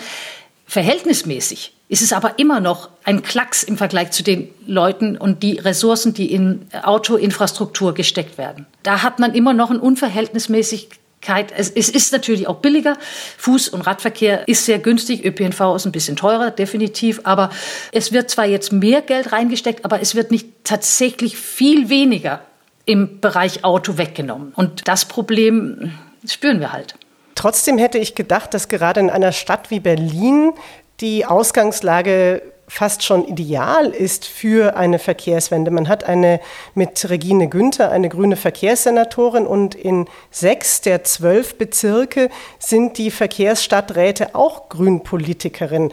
Verhältnismäßig 0.67 1.74
ist 1.88 2.01
es 2.01 2.13
aber 2.13 2.39
immer 2.39 2.60
noch 2.60 2.89
ein 3.03 3.22
Klacks 3.22 3.62
im 3.62 3.77
Vergleich 3.77 4.12
zu 4.12 4.24
den 4.24 4.50
Leuten 4.65 5.17
und 5.17 5.44
die 5.44 5.60
Ressourcen, 5.60 6.13
die 6.13 6.32
in 6.32 6.67
Autoinfrastruktur 6.82 7.94
gesteckt 7.94 8.38
werden. 8.38 8.65
Da 8.82 9.03
hat 9.03 9.20
man 9.20 9.36
immer 9.36 9.53
noch 9.53 9.70
eine 9.70 9.79
Unverhältnismäßigkeit. 9.79 11.53
Es, 11.55 11.70
ist 11.70 12.12
natürlich 12.12 12.48
auch 12.48 12.58
billiger. 12.58 12.98
Fuß- 13.39 13.70
und 13.70 13.82
Radverkehr 13.82 14.48
ist 14.48 14.65
sehr 14.65 14.79
günstig. 14.79 15.24
ÖPNV 15.24 15.75
ist 15.75 15.86
ein 15.86 15.91
bisschen 15.91 16.15
teurer, 16.15 16.50
definitiv. 16.50 17.22
Aber 17.24 17.51
es 17.91 18.12
wird 18.12 18.32
zwar 18.32 18.46
jetzt 18.46 18.72
mehr 18.72 19.03
Geld 19.03 19.32
reingesteckt, 19.32 19.86
aber 19.86 20.01
es 20.01 20.15
wird 20.15 20.32
nicht 20.32 20.48
tatsächlich 20.63 21.38
viel 21.38 21.89
weniger 21.89 22.41
im 22.85 23.19
Bereich 23.19 23.63
Auto 23.63 23.97
weggenommen. 23.97 24.53
Und 24.55 24.87
das 24.87 25.05
Problem 25.05 25.93
spüren 26.27 26.59
wir 26.59 26.71
halt. 26.71 26.95
Trotzdem 27.35 27.77
hätte 27.77 27.97
ich 27.97 28.15
gedacht, 28.15 28.53
dass 28.53 28.67
gerade 28.67 28.99
in 28.99 29.09
einer 29.09 29.31
Stadt 29.31 29.69
wie 29.69 29.79
Berlin 29.79 30.53
die 31.01 31.25
Ausgangslage 31.25 32.41
fast 32.67 33.03
schon 33.03 33.27
ideal 33.27 33.87
ist 33.87 34.25
für 34.25 34.75
eine 34.75 34.97
Verkehrswende. 34.97 35.69
Man 35.69 35.87
hat 35.87 36.03
eine 36.03 36.39
mit 36.73 37.07
Regine 37.09 37.47
Günther, 37.47 37.91
eine 37.91 38.09
grüne 38.09 38.37
Verkehrssenatorin 38.37 39.45
und 39.45 39.75
in 39.75 40.07
sechs 40.31 40.81
der 40.81 41.03
zwölf 41.03 41.57
Bezirke 41.57 42.29
sind 42.57 42.97
die 42.97 43.11
Verkehrsstadträte 43.11 44.33
auch 44.33 44.69
Grünpolitikerinnen. 44.69 45.91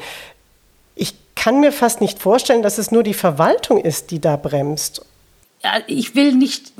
Ich 0.94 1.14
kann 1.34 1.61
mir 1.61 1.72
fast 1.72 2.00
nicht 2.00 2.20
vorstellen, 2.20 2.62
dass 2.62 2.78
es 2.78 2.90
nur 2.90 3.02
die 3.02 3.14
Verwaltung 3.14 3.78
ist, 3.78 4.11
die 4.11 4.20
da 4.20 4.37
bremst 4.37 5.04
ich 5.87 6.14
will 6.14 6.35
nicht 6.35 6.73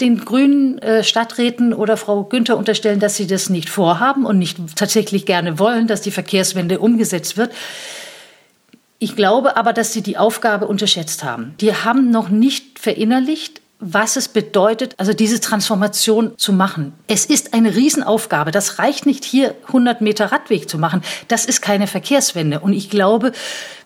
den 0.00 0.24
grünen 0.24 0.78
äh, 0.78 1.04
Stadträten 1.04 1.72
oder 1.74 1.96
Frau 1.96 2.24
Günther 2.24 2.56
unterstellen, 2.56 3.00
dass 3.00 3.16
sie 3.16 3.26
das 3.26 3.50
nicht 3.50 3.68
vorhaben 3.68 4.24
und 4.24 4.38
nicht 4.38 4.58
tatsächlich 4.76 5.26
gerne 5.26 5.58
wollen, 5.58 5.86
dass 5.86 6.00
die 6.00 6.10
Verkehrswende 6.10 6.78
umgesetzt 6.78 7.36
wird. 7.36 7.52
Ich 8.98 9.16
glaube 9.16 9.56
aber, 9.56 9.72
dass 9.72 9.92
sie 9.92 10.02
die 10.02 10.16
Aufgabe 10.16 10.66
unterschätzt 10.66 11.24
haben. 11.24 11.54
Die 11.60 11.74
haben 11.74 12.10
noch 12.10 12.30
nicht 12.30 12.78
verinnerlicht, 12.78 13.60
was 13.80 14.16
es 14.16 14.28
bedeutet, 14.28 14.94
also 14.96 15.12
diese 15.12 15.40
Transformation 15.40 16.38
zu 16.38 16.54
machen. 16.54 16.94
Es 17.06 17.26
ist 17.26 17.52
eine 17.52 17.74
Riesenaufgabe. 17.74 18.50
Das 18.50 18.78
reicht 18.78 19.04
nicht, 19.04 19.24
hier 19.24 19.54
100 19.66 20.00
Meter 20.00 20.32
Radweg 20.32 20.70
zu 20.70 20.78
machen. 20.78 21.02
Das 21.28 21.44
ist 21.44 21.60
keine 21.60 21.86
Verkehrswende. 21.86 22.60
Und 22.60 22.72
ich 22.72 22.88
glaube, 22.88 23.32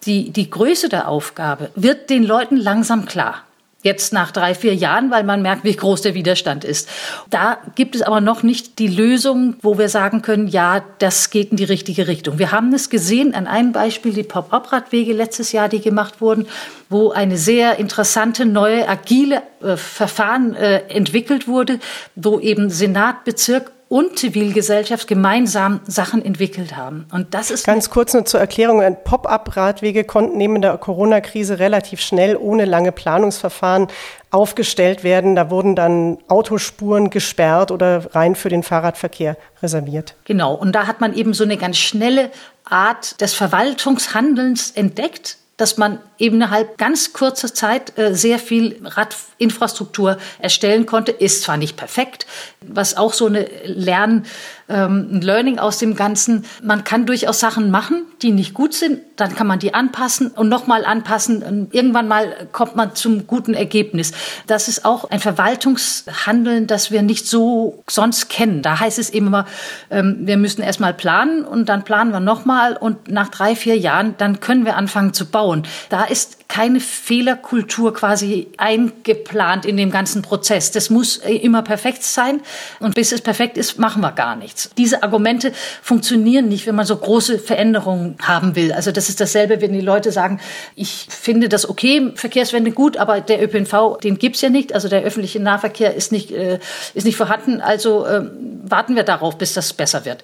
die, 0.04 0.30
die 0.30 0.50
Größe 0.50 0.88
der 0.88 1.08
Aufgabe 1.08 1.70
wird 1.74 2.10
den 2.10 2.22
Leuten 2.22 2.56
langsam 2.56 3.06
klar. 3.06 3.42
Jetzt 3.88 4.12
nach 4.12 4.32
drei, 4.32 4.54
vier 4.54 4.74
Jahren, 4.74 5.10
weil 5.10 5.24
man 5.24 5.40
merkt, 5.40 5.64
wie 5.64 5.74
groß 5.74 6.02
der 6.02 6.12
Widerstand 6.12 6.62
ist. 6.62 6.90
Da 7.30 7.56
gibt 7.74 7.94
es 7.94 8.02
aber 8.02 8.20
noch 8.20 8.42
nicht 8.42 8.78
die 8.78 8.86
Lösung, 8.86 9.56
wo 9.62 9.78
wir 9.78 9.88
sagen 9.88 10.20
können, 10.20 10.46
ja, 10.46 10.84
das 10.98 11.30
geht 11.30 11.52
in 11.52 11.56
die 11.56 11.64
richtige 11.64 12.06
Richtung. 12.06 12.38
Wir 12.38 12.52
haben 12.52 12.74
es 12.74 12.90
gesehen 12.90 13.34
an 13.34 13.46
einem 13.46 13.72
Beispiel, 13.72 14.12
die 14.12 14.24
Pop-up-Radwege 14.24 15.14
letztes 15.14 15.52
Jahr, 15.52 15.70
die 15.70 15.80
gemacht 15.80 16.20
wurden, 16.20 16.46
wo 16.90 17.12
eine 17.12 17.38
sehr 17.38 17.78
interessante, 17.78 18.44
neue, 18.44 18.86
agile 18.86 19.42
äh, 19.62 19.78
Verfahren 19.78 20.54
äh, 20.54 20.80
entwickelt 20.88 21.48
wurde, 21.48 21.80
wo 22.14 22.40
eben 22.40 22.68
Senat, 22.68 23.24
Bezirk 23.24 23.72
und 23.88 24.18
Zivilgesellschaft 24.18 25.08
gemeinsam 25.08 25.80
Sachen 25.86 26.24
entwickelt 26.24 26.76
haben. 26.76 27.06
Und 27.10 27.32
das 27.32 27.50
ist 27.50 27.66
ganz 27.66 27.90
kurz 27.90 28.12
nur 28.12 28.24
zur 28.24 28.40
Erklärung: 28.40 28.82
Ein 28.82 29.02
Pop-up-Radwege 29.02 30.04
konnten 30.04 30.36
neben 30.36 30.60
der 30.60 30.76
Corona-Krise 30.76 31.58
relativ 31.58 32.00
schnell 32.00 32.36
ohne 32.36 32.64
lange 32.64 32.92
Planungsverfahren 32.92 33.88
aufgestellt 34.30 35.04
werden. 35.04 35.36
Da 35.36 35.50
wurden 35.50 35.74
dann 35.74 36.18
Autospuren 36.28 37.10
gesperrt 37.10 37.70
oder 37.70 38.14
rein 38.14 38.34
für 38.34 38.50
den 38.50 38.62
Fahrradverkehr 38.62 39.36
reserviert. 39.62 40.14
Genau. 40.24 40.54
Und 40.54 40.72
da 40.72 40.86
hat 40.86 41.00
man 41.00 41.14
eben 41.14 41.32
so 41.32 41.44
eine 41.44 41.56
ganz 41.56 41.78
schnelle 41.78 42.30
Art 42.64 43.20
des 43.20 43.32
Verwaltungshandelns 43.32 44.72
entdeckt 44.72 45.38
dass 45.58 45.76
man 45.76 46.00
eben 46.18 46.36
innerhalb 46.36 46.78
ganz 46.78 47.12
kurzer 47.12 47.52
Zeit 47.52 47.98
äh, 47.98 48.14
sehr 48.14 48.38
viel 48.38 48.80
Radinfrastruktur 48.82 50.16
erstellen 50.38 50.86
konnte. 50.86 51.12
Ist 51.12 51.42
zwar 51.42 51.58
nicht 51.58 51.76
perfekt, 51.76 52.26
was 52.62 52.96
auch 52.96 53.12
so 53.12 53.26
eine 53.26 53.46
Lern, 53.64 54.24
ähm, 54.68 55.08
ein 55.12 55.20
Learning 55.20 55.58
aus 55.58 55.78
dem 55.78 55.94
Ganzen. 55.94 56.44
Man 56.62 56.84
kann 56.84 57.06
durchaus 57.06 57.40
Sachen 57.40 57.70
machen, 57.70 58.02
die 58.22 58.30
nicht 58.30 58.54
gut 58.54 58.74
sind, 58.74 59.00
dann 59.16 59.34
kann 59.34 59.46
man 59.46 59.58
die 59.58 59.74
anpassen 59.74 60.28
und 60.28 60.48
nochmal 60.48 60.84
anpassen. 60.84 61.42
Und 61.42 61.74
irgendwann 61.74 62.08
mal 62.08 62.48
kommt 62.52 62.76
man 62.76 62.94
zum 62.94 63.26
guten 63.26 63.54
Ergebnis. 63.54 64.12
Das 64.46 64.68
ist 64.68 64.84
auch 64.84 65.10
ein 65.10 65.20
Verwaltungshandeln, 65.20 66.66
das 66.66 66.90
wir 66.90 67.02
nicht 67.02 67.26
so 67.26 67.82
sonst 67.88 68.28
kennen. 68.28 68.62
Da 68.62 68.78
heißt 68.78 68.98
es 68.98 69.10
eben 69.10 69.26
immer, 69.28 69.46
ähm, 69.90 70.18
wir 70.20 70.36
müssen 70.36 70.62
erstmal 70.62 70.94
planen 70.94 71.44
und 71.44 71.68
dann 71.68 71.84
planen 71.84 72.12
wir 72.12 72.20
nochmal 72.20 72.76
und 72.76 73.10
nach 73.10 73.28
drei, 73.28 73.56
vier 73.56 73.76
Jahren, 73.76 74.14
dann 74.18 74.40
können 74.40 74.64
wir 74.64 74.76
anfangen 74.76 75.14
zu 75.14 75.26
bauen 75.26 75.48
bauen. 75.48 75.62
Da 75.88 76.04
ist 76.04 76.37
keine 76.48 76.80
Fehlerkultur 76.80 77.92
quasi 77.92 78.48
eingeplant 78.56 79.66
in 79.66 79.76
dem 79.76 79.90
ganzen 79.90 80.22
Prozess. 80.22 80.70
Das 80.70 80.88
muss 80.88 81.18
äh, 81.18 81.34
immer 81.34 81.60
perfekt 81.62 82.02
sein. 82.02 82.40
Und 82.80 82.94
bis 82.94 83.12
es 83.12 83.20
perfekt 83.20 83.58
ist, 83.58 83.78
machen 83.78 84.00
wir 84.00 84.12
gar 84.12 84.34
nichts. 84.34 84.70
Diese 84.78 85.02
Argumente 85.02 85.52
funktionieren 85.82 86.48
nicht, 86.48 86.66
wenn 86.66 86.74
man 86.74 86.86
so 86.86 86.96
große 86.96 87.38
Veränderungen 87.38 88.16
haben 88.22 88.56
will. 88.56 88.72
Also 88.72 88.92
das 88.92 89.10
ist 89.10 89.20
dasselbe, 89.20 89.60
wenn 89.60 89.74
die 89.74 89.82
Leute 89.82 90.10
sagen, 90.10 90.40
ich 90.74 91.06
finde 91.10 91.50
das 91.50 91.68
okay, 91.68 92.12
Verkehrswende 92.14 92.70
gut, 92.70 92.96
aber 92.96 93.20
der 93.20 93.42
ÖPNV, 93.42 93.98
den 94.02 94.18
gibt's 94.18 94.40
ja 94.40 94.48
nicht. 94.48 94.74
Also 94.74 94.88
der 94.88 95.02
öffentliche 95.02 95.40
Nahverkehr 95.40 95.94
ist 95.94 96.12
nicht, 96.12 96.30
äh, 96.30 96.60
ist 96.94 97.04
nicht 97.04 97.16
vorhanden. 97.16 97.60
Also 97.60 98.06
äh, 98.06 98.24
warten 98.70 98.96
wir 98.96 99.02
darauf, 99.02 99.38
bis 99.38 99.54
das 99.54 99.72
besser 99.72 100.04
wird. 100.04 100.22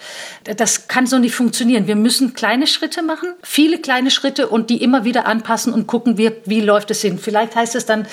Das 0.56 0.88
kann 0.88 1.06
so 1.06 1.18
nicht 1.18 1.34
funktionieren. 1.34 1.86
Wir 1.86 1.96
müssen 1.96 2.34
kleine 2.34 2.66
Schritte 2.66 3.02
machen, 3.02 3.30
viele 3.42 3.78
kleine 3.78 4.10
Schritte 4.10 4.48
und 4.48 4.70
die 4.70 4.82
immer 4.82 5.04
wieder 5.04 5.26
anpassen 5.26 5.72
und 5.72 5.86
gucken, 5.86 6.18
wie, 6.18 6.32
wie 6.44 6.60
läuft 6.60 6.90
es 6.90 7.00
hin. 7.02 7.18
Vielleicht 7.18 7.56
heißt 7.56 7.74
es 7.74 7.86
dann, 7.86 8.06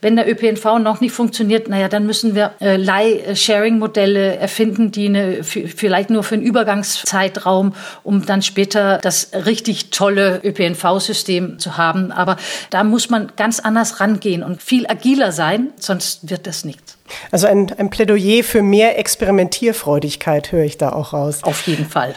wenn 0.00 0.16
der 0.16 0.30
ÖPNV 0.30 0.78
noch 0.78 1.00
nicht 1.00 1.12
funktioniert, 1.12 1.68
naja, 1.68 1.88
dann 1.88 2.06
müssen 2.06 2.34
wir 2.34 2.54
äh, 2.60 2.76
Leih-Sharing-Modelle 2.76 4.36
erfinden, 4.36 4.90
die 4.92 5.08
eine, 5.08 5.44
vielleicht 5.44 6.10
nur 6.10 6.22
für 6.22 6.34
einen 6.34 6.44
Übergangszeitraum, 6.44 7.74
um 8.02 8.26
dann 8.26 8.42
später 8.42 8.98
das 8.98 9.30
richtig 9.32 9.90
tolle 9.90 10.40
ÖPNV-System 10.42 11.58
zu 11.58 11.76
haben. 11.76 12.12
Aber 12.12 12.36
da 12.70 12.84
muss 12.84 13.10
man 13.10 13.32
ganz 13.36 13.60
anders 13.60 14.00
rangehen 14.00 14.42
und 14.42 14.62
viel 14.62 14.86
agiler 14.86 15.32
sein, 15.32 15.72
sonst 15.78 16.30
wird 16.30 16.46
das 16.46 16.64
nichts. 16.64 16.99
Also 17.30 17.46
ein, 17.46 17.72
ein 17.78 17.90
Plädoyer 17.90 18.44
für 18.44 18.62
mehr 18.62 18.98
Experimentierfreudigkeit 18.98 20.52
höre 20.52 20.64
ich 20.64 20.78
da 20.78 20.92
auch 20.92 21.12
raus. 21.12 21.42
Auf 21.42 21.66
jeden 21.66 21.86
Fall. 21.86 22.14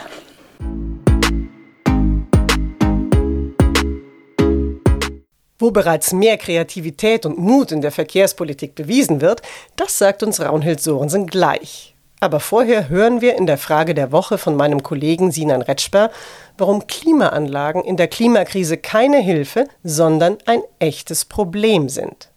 Wo 5.60 5.72
bereits 5.72 6.12
mehr 6.12 6.38
Kreativität 6.38 7.26
und 7.26 7.38
Mut 7.38 7.72
in 7.72 7.82
der 7.82 7.92
Verkehrspolitik 7.92 8.76
bewiesen 8.76 9.22
wird, 9.22 9.42
das 9.78 9.98
sagt 9.98 10.22
uns 10.22 10.42
Raunhild 10.42 10.82
Sorensen 10.82 11.28
gleich. 11.28 11.96
Aber 12.20 12.40
vorher 12.42 12.90
hören 12.90 13.22
wir 13.22 13.38
in 13.38 13.46
der 13.46 13.58
Frage 13.58 13.94
der 13.94 14.12
Woche 14.12 14.38
von 14.38 14.56
meinem 14.56 14.84
Kollegen 14.84 15.32
Sinan 15.32 15.62
Retschper, 15.62 16.12
warum 16.58 16.88
Klimaanlagen 16.88 17.82
in 17.82 17.98
der 17.98 18.08
Klimakrise 18.08 18.78
keine 18.78 19.20
Hilfe, 19.20 19.68
sondern 19.84 20.38
ein 20.46 20.62
echtes 20.80 21.24
Problem 21.24 21.88
sind. 21.88 22.33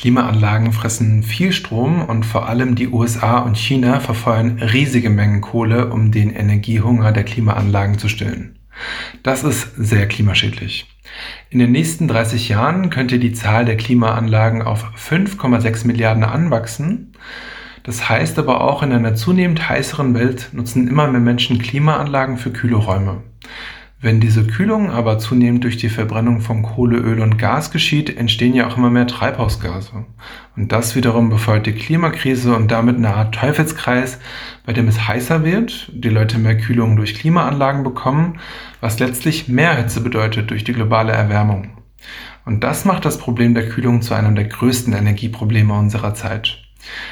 Klimaanlagen 0.00 0.72
fressen 0.72 1.22
viel 1.22 1.52
Strom 1.52 2.00
und 2.00 2.24
vor 2.24 2.48
allem 2.48 2.74
die 2.74 2.88
USA 2.88 3.40
und 3.40 3.58
China 3.58 4.00
verfeuern 4.00 4.58
riesige 4.58 5.10
Mengen 5.10 5.42
Kohle, 5.42 5.90
um 5.90 6.10
den 6.10 6.30
Energiehunger 6.30 7.12
der 7.12 7.24
Klimaanlagen 7.24 7.98
zu 7.98 8.08
stillen. 8.08 8.58
Das 9.22 9.44
ist 9.44 9.76
sehr 9.76 10.08
klimaschädlich. 10.08 10.86
In 11.50 11.58
den 11.58 11.72
nächsten 11.72 12.08
30 12.08 12.48
Jahren 12.48 12.88
könnte 12.88 13.18
die 13.18 13.34
Zahl 13.34 13.66
der 13.66 13.76
Klimaanlagen 13.76 14.62
auf 14.62 14.86
5,6 14.96 15.86
Milliarden 15.86 16.24
anwachsen. 16.24 17.12
Das 17.82 18.08
heißt 18.08 18.38
aber 18.38 18.62
auch, 18.62 18.82
in 18.82 18.92
einer 18.92 19.14
zunehmend 19.14 19.68
heißeren 19.68 20.14
Welt 20.14 20.48
nutzen 20.52 20.88
immer 20.88 21.08
mehr 21.08 21.20
Menschen 21.20 21.58
Klimaanlagen 21.58 22.38
für 22.38 22.52
kühle 22.52 22.76
Räume. 22.76 23.22
Wenn 24.02 24.18
diese 24.18 24.46
Kühlung 24.46 24.90
aber 24.90 25.18
zunehmend 25.18 25.62
durch 25.62 25.76
die 25.76 25.90
Verbrennung 25.90 26.40
von 26.40 26.62
Kohle, 26.62 26.96
Öl 26.96 27.20
und 27.20 27.36
Gas 27.36 27.70
geschieht, 27.70 28.16
entstehen 28.16 28.54
ja 28.54 28.66
auch 28.66 28.78
immer 28.78 28.88
mehr 28.88 29.06
Treibhausgase. 29.06 30.06
Und 30.56 30.72
das 30.72 30.96
wiederum 30.96 31.28
befeuert 31.28 31.66
die 31.66 31.74
Klimakrise 31.74 32.56
und 32.56 32.70
damit 32.70 32.96
eine 32.96 33.14
Art 33.14 33.34
Teufelskreis, 33.34 34.18
bei 34.64 34.72
dem 34.72 34.88
es 34.88 35.06
heißer 35.06 35.44
wird, 35.44 35.90
die 35.92 36.08
Leute 36.08 36.38
mehr 36.38 36.56
Kühlung 36.56 36.96
durch 36.96 37.14
Klimaanlagen 37.14 37.82
bekommen, 37.82 38.38
was 38.80 38.98
letztlich 39.00 39.48
mehr 39.48 39.76
Hitze 39.76 40.00
bedeutet 40.00 40.50
durch 40.50 40.64
die 40.64 40.72
globale 40.72 41.12
Erwärmung. 41.12 41.68
Und 42.46 42.64
das 42.64 42.86
macht 42.86 43.04
das 43.04 43.18
Problem 43.18 43.52
der 43.52 43.68
Kühlung 43.68 44.00
zu 44.00 44.14
einem 44.14 44.34
der 44.34 44.46
größten 44.46 44.94
Energieprobleme 44.94 45.74
unserer 45.74 46.14
Zeit. 46.14 46.69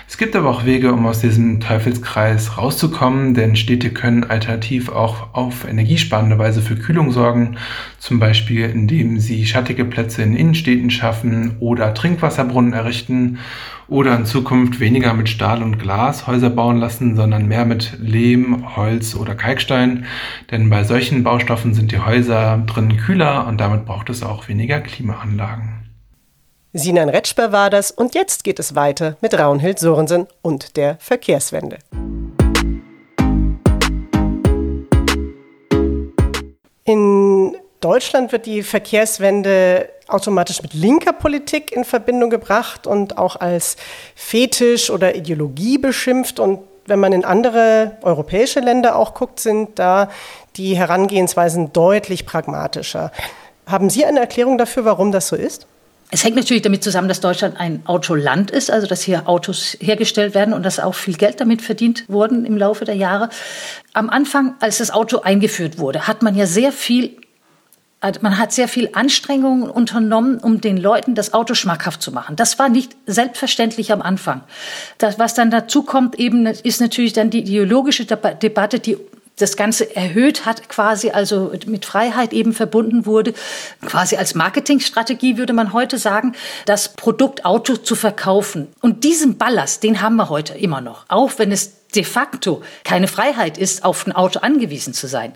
Es 0.09 0.17
gibt 0.17 0.35
aber 0.35 0.49
auch 0.49 0.65
Wege, 0.65 0.93
um 0.93 1.07
aus 1.07 1.21
diesem 1.21 1.61
Teufelskreis 1.61 2.57
rauszukommen, 2.57 3.35
denn 3.35 3.57
Städte 3.57 3.91
können 3.91 4.25
alternativ 4.25 4.89
auch 4.89 5.35
auf 5.35 5.69
energiesparende 5.69 6.39
Weise 6.39 6.63
für 6.63 6.77
Kühlung 6.77 7.13
sorgen, 7.13 7.57
zum 7.99 8.19
Beispiel 8.19 8.65
indem 8.65 9.19
sie 9.21 9.47
schattige 9.47 9.85
Plätze 9.85 10.23
in 10.23 10.35
Innenstädten 10.35 10.91
schaffen 10.91 11.57
oder 11.61 11.93
Trinkwasserbrunnen 11.95 12.73
errichten 12.73 13.39
oder 13.89 14.17
in 14.17 14.27
Zukunft 14.27 14.81
weniger 14.81 15.15
mit 15.15 15.29
Stahl 15.29 15.63
und 15.63 15.79
Glas 15.79 16.27
Häuser 16.27 16.51
bauen 16.51 16.79
lassen, 16.79 17.17
sondern 17.17 17.47
mehr 17.47 17.65
mit 17.65 17.99
Lehm, 18.01 18.77
Holz 18.77 19.15
oder 19.15 19.35
Kalkstein, 19.35 20.07
denn 20.51 20.69
bei 20.71 20.85
solchen 20.85 21.23
Baustoffen 21.25 21.75
sind 21.75 21.93
die 21.93 21.99
Häuser 21.99 22.63
drinnen 22.67 22.97
kühler 22.97 23.47
und 23.47 23.61
damit 23.61 23.87
braucht 23.87 24.11
es 24.11 24.23
auch 24.23 24.49
weniger 24.49 24.81
Klimaanlagen. 24.81 25.78
Sinan 26.79 27.09
Retschper 27.09 27.51
war 27.51 27.71
das 27.71 27.91
und 27.91 28.15
jetzt 28.15 28.45
geht 28.45 28.61
es 28.61 28.77
weiter 28.77 29.17
mit 29.21 29.37
Raunhild 29.37 29.81
Sorensen 29.81 30.29
und 30.43 30.77
der 30.77 30.97
Verkehrswende. 31.01 31.79
In 36.85 37.57
Deutschland 37.81 38.31
wird 38.33 38.47
die 38.47 38.63
Verkehrswende 38.63 39.89
automatisch 40.07 40.63
mit 40.63 40.73
linker 40.73 41.13
Politik 41.13 41.73
in 41.73 41.85
Verbindung 41.85 42.31
gebracht 42.31 42.87
und 42.87 43.19
auch 43.19 43.37
als 43.37 43.77
Fetisch 44.15 44.89
oder 44.91 45.17
Ideologie 45.17 45.79
beschimpft. 45.79 46.41
Und 46.41 46.61
wenn 46.87 47.01
man 47.01 47.13
in 47.13 47.25
andere 47.25 47.99
europäische 48.03 48.61
Länder 48.61 48.97
auch 48.97 49.15
guckt, 49.15 49.41
sind 49.41 49.79
da 49.79 50.11
die 50.57 50.77
Herangehensweisen 50.77 51.73
deutlich 51.73 52.25
pragmatischer. 52.25 53.13
Haben 53.67 53.91
Sie 53.91 54.05
eine 54.05 54.21
Erklärung 54.21 54.59
dafür, 54.59 54.85
warum 54.85 55.13
das 55.13 55.29
so 55.29 55.37
ist? 55.37 55.67
Es 56.11 56.25
hängt 56.25 56.37
natürlich 56.37 56.63
damit 56.63 56.83
zusammen, 56.83 57.09
dass 57.09 57.21
Deutschland 57.21 57.61
ein 57.61 57.83
Autoland 57.87 58.51
ist, 58.51 58.71
also 58.71 58.87
dass 58.87 59.03
hier 59.03 59.29
Autos 59.29 59.77
hergestellt 59.81 60.35
werden 60.35 60.55
und 60.55 60.63
dass 60.63 60.81
auch 60.81 60.95
viel 60.95 61.15
Geld 61.15 61.41
damit 61.41 61.61
verdient 61.61 62.05
wurden 62.09 62.47
im 62.47 62.57
Laufe 62.57 62.87
der 62.87 62.95
Jahre. 62.95 63.29
Am 63.93 64.09
Anfang, 64.09 64.55
als 64.61 64.79
das 64.79 64.91
Auto 64.91 65.21
eingeführt 65.21 65.79
wurde, 65.79 66.07
hat 66.07 66.23
man 66.23 66.35
ja 66.35 66.47
sehr 66.47 66.73
viel 66.73 67.17
man 68.21 68.39
hat 68.39 68.53
sehr 68.53 68.69
viel 68.69 68.91
Anstrengungen 68.93 69.69
unternommen, 69.69 70.39
um 70.39 70.61
den 70.61 70.77
Leuten 70.77 71.17
das 71.17 71.35
Auto 71.35 71.55
schmackhaft 71.55 72.01
zu 72.01 72.13
machen. 72.13 72.37
Das 72.37 72.57
war 72.61 72.69
nicht 72.69 72.97
selbstverständlich 73.07 73.91
am 73.91 74.03
Anfang. 74.03 74.43
Das, 74.99 75.19
was 75.19 75.35
dann 75.35 75.51
dazu 75.51 75.83
kommt, 75.83 76.17
eben 76.17 76.47
ist 76.47 76.81
natürlich 76.81 77.13
dann 77.13 77.31
die 77.31 77.41
ideologische 77.41 78.05
Debatte, 78.05 78.79
die 78.79 78.99
das 79.39 79.57
Ganze 79.57 79.95
erhöht 79.97 80.45
hat, 80.45 80.69
quasi 80.69 81.11
also 81.11 81.53
mit 81.67 81.85
Freiheit 81.85 82.33
eben 82.33 82.53
verbunden 82.53 83.07
wurde, 83.07 83.35
quasi 83.87 84.17
als 84.17 84.35
Marketingstrategie 84.35 85.39
würde 85.39 85.53
man 85.53 85.73
heute 85.73 85.99
sagen, 85.99 86.35
das 86.67 86.93
Produkt 86.95 87.45
Auto 87.45 87.77
zu 87.77 87.95
verkaufen. 87.95 88.69
Und 88.81 89.05
diesen 89.05 89.39
Ballast, 89.39 89.83
den 89.83 90.03
haben 90.03 90.17
wir 90.17 90.29
heute 90.29 90.55
immer 90.55 90.81
noch, 90.81 91.05
auch 91.09 91.33
wenn 91.39 91.53
es 91.53 91.89
de 91.95 92.05
facto 92.05 92.63
keine 92.85 93.09
Freiheit 93.09 93.57
ist, 93.57 93.85
auf 93.85 94.07
ein 94.07 94.13
Auto 94.13 94.41
angewiesen 94.41 94.93
zu 94.93 95.07
sein. 95.07 95.33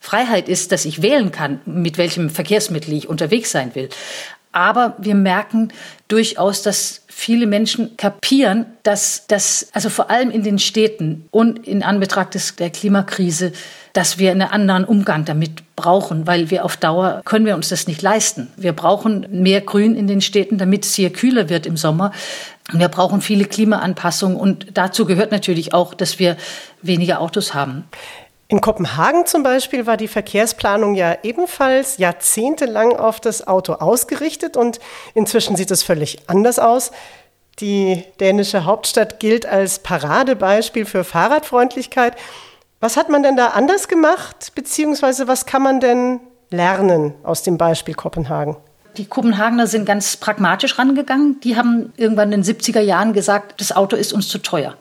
Freiheit 0.00 0.50
ist, 0.50 0.70
dass 0.70 0.84
ich 0.84 1.00
wählen 1.00 1.32
kann, 1.32 1.60
mit 1.64 1.96
welchem 1.96 2.28
Verkehrsmittel 2.28 2.92
ich 2.92 3.08
unterwegs 3.08 3.50
sein 3.50 3.74
will. 3.74 3.88
Aber 4.54 4.94
wir 4.98 5.16
merken 5.16 5.72
durchaus, 6.06 6.62
dass 6.62 7.02
viele 7.08 7.48
Menschen 7.48 7.96
kapieren, 7.96 8.66
dass 8.84 9.26
das, 9.26 9.68
also 9.72 9.90
vor 9.90 10.10
allem 10.10 10.30
in 10.30 10.44
den 10.44 10.60
Städten 10.60 11.26
und 11.32 11.66
in 11.66 11.82
Anbetracht 11.82 12.34
des, 12.34 12.54
der 12.54 12.70
Klimakrise, 12.70 13.52
dass 13.94 14.18
wir 14.18 14.30
einen 14.30 14.42
anderen 14.42 14.84
Umgang 14.84 15.24
damit 15.24 15.74
brauchen, 15.74 16.28
weil 16.28 16.50
wir 16.50 16.64
auf 16.64 16.76
Dauer 16.76 17.20
können 17.24 17.46
wir 17.46 17.56
uns 17.56 17.68
das 17.68 17.88
nicht 17.88 18.00
leisten. 18.00 18.48
Wir 18.56 18.72
brauchen 18.72 19.26
mehr 19.30 19.60
Grün 19.60 19.96
in 19.96 20.06
den 20.06 20.20
Städten, 20.20 20.56
damit 20.56 20.84
es 20.84 20.94
hier 20.94 21.10
kühler 21.10 21.48
wird 21.48 21.66
im 21.66 21.76
Sommer. 21.76 22.12
Wir 22.72 22.88
brauchen 22.88 23.22
viele 23.22 23.46
Klimaanpassungen 23.46 24.36
und 24.36 24.68
dazu 24.74 25.04
gehört 25.04 25.32
natürlich 25.32 25.74
auch, 25.74 25.94
dass 25.94 26.20
wir 26.20 26.36
weniger 26.80 27.20
Autos 27.20 27.54
haben. 27.54 27.84
In 28.54 28.60
Kopenhagen 28.60 29.26
zum 29.26 29.42
Beispiel 29.42 29.84
war 29.84 29.96
die 29.96 30.06
Verkehrsplanung 30.06 30.94
ja 30.94 31.16
ebenfalls 31.24 31.98
jahrzehntelang 31.98 32.94
auf 32.94 33.18
das 33.18 33.48
Auto 33.48 33.72
ausgerichtet 33.72 34.56
und 34.56 34.78
inzwischen 35.12 35.56
sieht 35.56 35.72
es 35.72 35.82
völlig 35.82 36.20
anders 36.28 36.60
aus. 36.60 36.92
Die 37.58 38.04
dänische 38.20 38.64
Hauptstadt 38.64 39.18
gilt 39.18 39.44
als 39.44 39.80
Paradebeispiel 39.80 40.84
für 40.84 41.02
Fahrradfreundlichkeit. 41.02 42.14
Was 42.78 42.96
hat 42.96 43.08
man 43.08 43.24
denn 43.24 43.34
da 43.34 43.48
anders 43.48 43.88
gemacht, 43.88 44.52
beziehungsweise 44.54 45.26
was 45.26 45.46
kann 45.46 45.62
man 45.62 45.80
denn 45.80 46.20
lernen 46.50 47.12
aus 47.24 47.42
dem 47.42 47.58
Beispiel 47.58 47.94
Kopenhagen? 47.94 48.56
Die 48.96 49.06
Kopenhagener 49.06 49.66
sind 49.66 49.84
ganz 49.84 50.16
pragmatisch 50.16 50.78
rangegangen. 50.78 51.40
Die 51.40 51.56
haben 51.56 51.92
irgendwann 51.96 52.30
in 52.30 52.42
den 52.42 52.56
70er 52.56 52.82
Jahren 52.82 53.14
gesagt, 53.14 53.60
das 53.60 53.74
Auto 53.74 53.96
ist 53.96 54.12
uns 54.12 54.28
zu 54.28 54.38
teuer. 54.38 54.76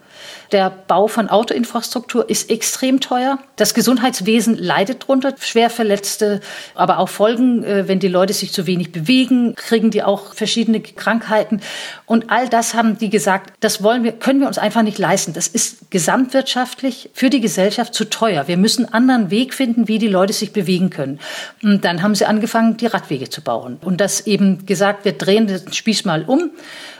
Der 0.52 0.70
Bau 0.70 1.08
von 1.08 1.30
Autoinfrastruktur 1.30 2.30
ist 2.30 2.50
extrem 2.50 3.00
teuer. 3.00 3.40
Das 3.56 3.74
Gesundheitswesen 3.74 4.58
leidet 4.58 5.04
darunter. 5.04 5.34
Schwerverletzte, 5.40 6.42
aber 6.76 7.00
auch 7.00 7.10
Folgen, 7.10 7.64
äh, 7.64 7.88
wenn 7.88 8.00
die 8.00 8.08
Leute 8.08 8.34
sich 8.34 8.54
zu 8.54 8.68
wenig 8.68 8.92
bewegen, 8.92 9.56
kriegen 9.56 9.92
die 9.92 10.04
auch 10.04 10.34
verschiedene 10.34 10.82
Krankheiten. 10.82 11.62
Und 12.06 12.30
all 12.30 12.50
das 12.50 12.74
haben 12.74 12.98
die 12.98 13.10
gesagt, 13.10 13.54
das 13.60 13.84
wollen 13.84 14.04
wir, 14.04 14.12
können 14.12 14.40
wir 14.40 14.48
uns 14.48 14.58
einfach 14.58 14.84
nicht 14.84 14.98
leisten. 14.98 15.34
Das 15.34 15.48
ist 15.48 15.92
gesamtwirtschaftlich 15.92 17.10
für 17.14 17.30
die 17.30 17.42
Gesellschaft 17.42 17.94
zu 17.94 18.06
teuer. 18.06 18.48
Wir 18.48 18.58
müssen 18.58 18.86
einen 18.86 18.94
anderen 18.94 19.32
Weg 19.32 19.54
finden, 19.54 19.88
wie 19.88 20.00
die 20.00 20.08
Leute 20.08 20.34
sich 20.34 20.54
bewegen 20.54 20.90
können. 20.90 21.20
Und 21.62 21.86
dann 21.86 22.04
haben 22.04 22.16
sie 22.16 22.26
angefangen, 22.26 22.78
die 22.78 22.88
Radwege 22.88 23.30
zu 23.30 23.42
bauen. 23.42 23.78
Und 23.82 24.00
das 24.02 24.28
eben 24.28 24.66
gesagt, 24.66 25.06
wir 25.06 25.14
drehen 25.14 25.48
den 25.48 25.74
Spieß 25.74 26.06
mal 26.06 26.24
um 26.24 26.52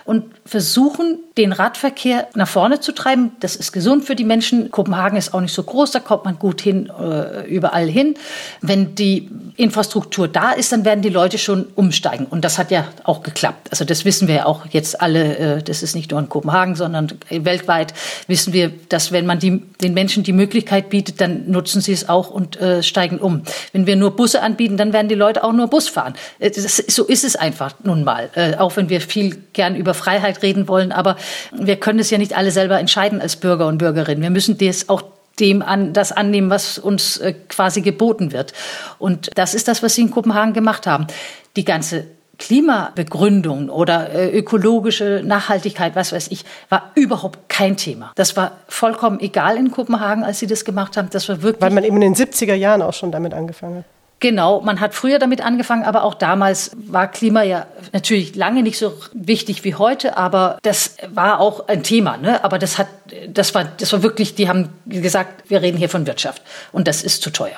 und 0.06 0.26
versuchen, 0.46 1.20
den 1.38 1.52
Radverkehr 1.52 2.28
nach 2.36 2.48
vorne 2.48 2.80
zu 2.80 2.92
treiben. 2.92 3.32
Das 3.40 3.56
ist 3.56 3.72
gesund 3.72 4.06
für 4.06 4.16
die 4.16 4.24
Menschen. 4.24 4.70
Kopenhagen 4.70 5.18
ist 5.18 5.34
auch 5.34 5.42
nicht 5.42 5.54
so 5.54 5.64
groß, 5.64 5.92
da 5.92 6.00
kommt 6.00 6.26
man 6.26 6.38
gut 6.38 6.62
hin, 6.62 6.90
äh, 6.90 7.48
überall 7.48 7.88
hin. 7.88 8.16
Wenn 8.62 8.96
die 8.96 9.30
Infrastruktur 9.56 10.28
da 10.28 10.52
ist, 10.52 10.72
dann 10.72 10.86
werden 10.86 11.02
die 11.02 11.10
Leute 11.10 11.38
schon 11.38 11.68
umsteigen. 11.76 12.26
Und 12.26 12.44
das 12.46 12.58
hat 12.58 12.70
ja 12.72 12.88
auch 13.04 13.24
geklappt. 13.24 13.70
Also 13.72 13.86
das 13.86 14.06
wissen 14.06 14.28
wir 14.28 14.36
ja 14.36 14.46
auch 14.46 14.66
jetzt 14.70 15.02
alle. 15.02 15.38
Äh, 15.38 15.64
das 15.64 15.82
ist 15.82 15.96
nicht 15.96 16.12
nur 16.12 16.20
in 16.20 16.30
Kopenhagen, 16.30 16.76
sondern 16.76 17.08
weltweit 17.30 17.94
wissen 18.28 18.54
wir, 18.54 18.72
dass 18.90 19.12
wenn 19.12 19.26
man 19.26 19.40
die, 19.40 19.64
den 19.82 19.94
Menschen 19.94 20.24
die 20.24 20.34
Möglichkeit 20.34 20.90
bietet, 20.90 21.22
dann 21.22 21.50
nutzen 21.50 21.82
sie 21.82 21.94
es 21.94 22.10
auch 22.10 22.30
und 22.30 22.60
äh, 22.60 22.84
steigen 22.84 23.18
um. 23.18 23.44
Wenn 23.72 23.88
wir 23.88 23.96
nur 23.96 24.16
Busse 24.16 24.42
anbieten, 24.42 24.78
dann 24.78 24.94
werden 24.94 25.08
die 25.08 25.16
Leute 25.16 25.44
auch 25.44 25.54
nur 25.54 25.68
Bus 25.68 25.88
fahren. 25.88 26.14
Das, 26.40 26.78
so 26.78 27.06
ist 27.06 27.24
es 27.24 27.36
einfach 27.36 27.76
nun 27.84 28.04
mal. 28.04 28.30
Auch 28.60 28.76
wenn 28.76 28.90
wir 28.90 29.02
viel 29.02 29.38
gern 29.54 29.76
über 29.76 29.93
Freiheit 29.94 30.42
reden 30.42 30.68
wollen, 30.68 30.92
aber 30.92 31.18
wir 31.52 31.78
können 31.78 32.00
es 32.00 32.10
ja 32.10 32.18
nicht 32.18 32.36
alle 32.36 32.52
selber 32.52 32.80
entscheiden 32.80 33.22
als 33.22 33.36
Bürger 33.36 33.68
und 33.68 33.78
Bürgerinnen. 33.78 34.22
Wir 34.22 34.30
müssen 34.30 34.58
das 34.58 34.90
auch 34.90 35.04
dem 35.40 35.62
an 35.62 35.94
das 35.94 36.12
annehmen, 36.12 36.50
was 36.50 36.78
uns 36.78 37.18
äh, 37.18 37.34
quasi 37.34 37.82
geboten 37.82 38.32
wird. 38.32 38.54
Und 39.00 39.32
das 39.36 39.54
ist 39.54 39.68
das, 39.68 39.82
was 39.82 39.96
sie 39.96 40.02
in 40.02 40.12
Kopenhagen 40.12 40.54
gemacht 40.54 40.86
haben. 40.86 41.08
Die 41.56 41.66
ganze 41.66 42.06
Klimabegründung 42.38 43.70
oder 43.70 44.10
äh, 44.12 44.38
ökologische 44.38 45.22
Nachhaltigkeit, 45.24 45.96
was 45.96 46.12
weiß 46.12 46.30
ich, 46.30 46.46
war 46.70 46.92
überhaupt 46.96 47.48
kein 47.48 47.78
Thema. 47.78 48.12
Das 48.16 48.36
war 48.36 48.54
vollkommen 48.68 49.20
egal 49.20 49.58
in 49.58 49.72
Kopenhagen, 49.72 50.24
als 50.24 50.40
sie 50.40 50.48
das 50.48 50.66
gemacht 50.66 50.98
haben. 50.98 51.10
Das 51.12 51.30
war 51.30 51.42
wirklich. 51.42 51.62
Weil 51.62 51.72
man 51.72 51.84
eben 51.84 52.02
in 52.02 52.14
den 52.14 52.16
70er 52.16 52.56
Jahren 52.56 52.82
auch 52.82 52.94
schon 52.94 53.12
damit 53.12 53.34
angefangen 53.34 53.78
hat. 53.78 53.86
Genau, 54.24 54.62
man 54.62 54.80
hat 54.80 54.96
früher 54.96 55.20
damit 55.20 55.42
angefangen, 55.42 55.84
aber 55.84 56.06
auch 56.06 56.14
damals 56.14 56.72
war 56.78 57.10
Klima 57.10 57.44
ja 57.44 57.68
natürlich 57.92 58.38
lange 58.38 58.64
nicht 58.64 58.78
so 58.78 58.94
wichtig 59.12 59.66
wie 59.66 59.76
heute, 59.76 60.16
aber 60.16 60.60
das 60.62 60.96
war 61.10 61.42
auch 61.42 61.68
ein 61.68 61.84
Thema. 61.84 62.16
Ne? 62.16 62.42
Aber 62.42 62.58
das 62.58 62.78
hat, 62.78 62.88
das 63.28 63.54
war, 63.54 63.66
das 63.66 63.92
war 63.92 64.02
wirklich, 64.02 64.34
die 64.34 64.48
haben 64.48 64.70
gesagt, 64.86 65.50
wir 65.50 65.62
reden 65.62 65.78
hier 65.78 65.90
von 65.90 66.08
Wirtschaft 66.08 66.42
und 66.72 66.88
das 66.88 67.04
ist 67.04 67.22
zu 67.22 67.32
teuer. 67.32 67.58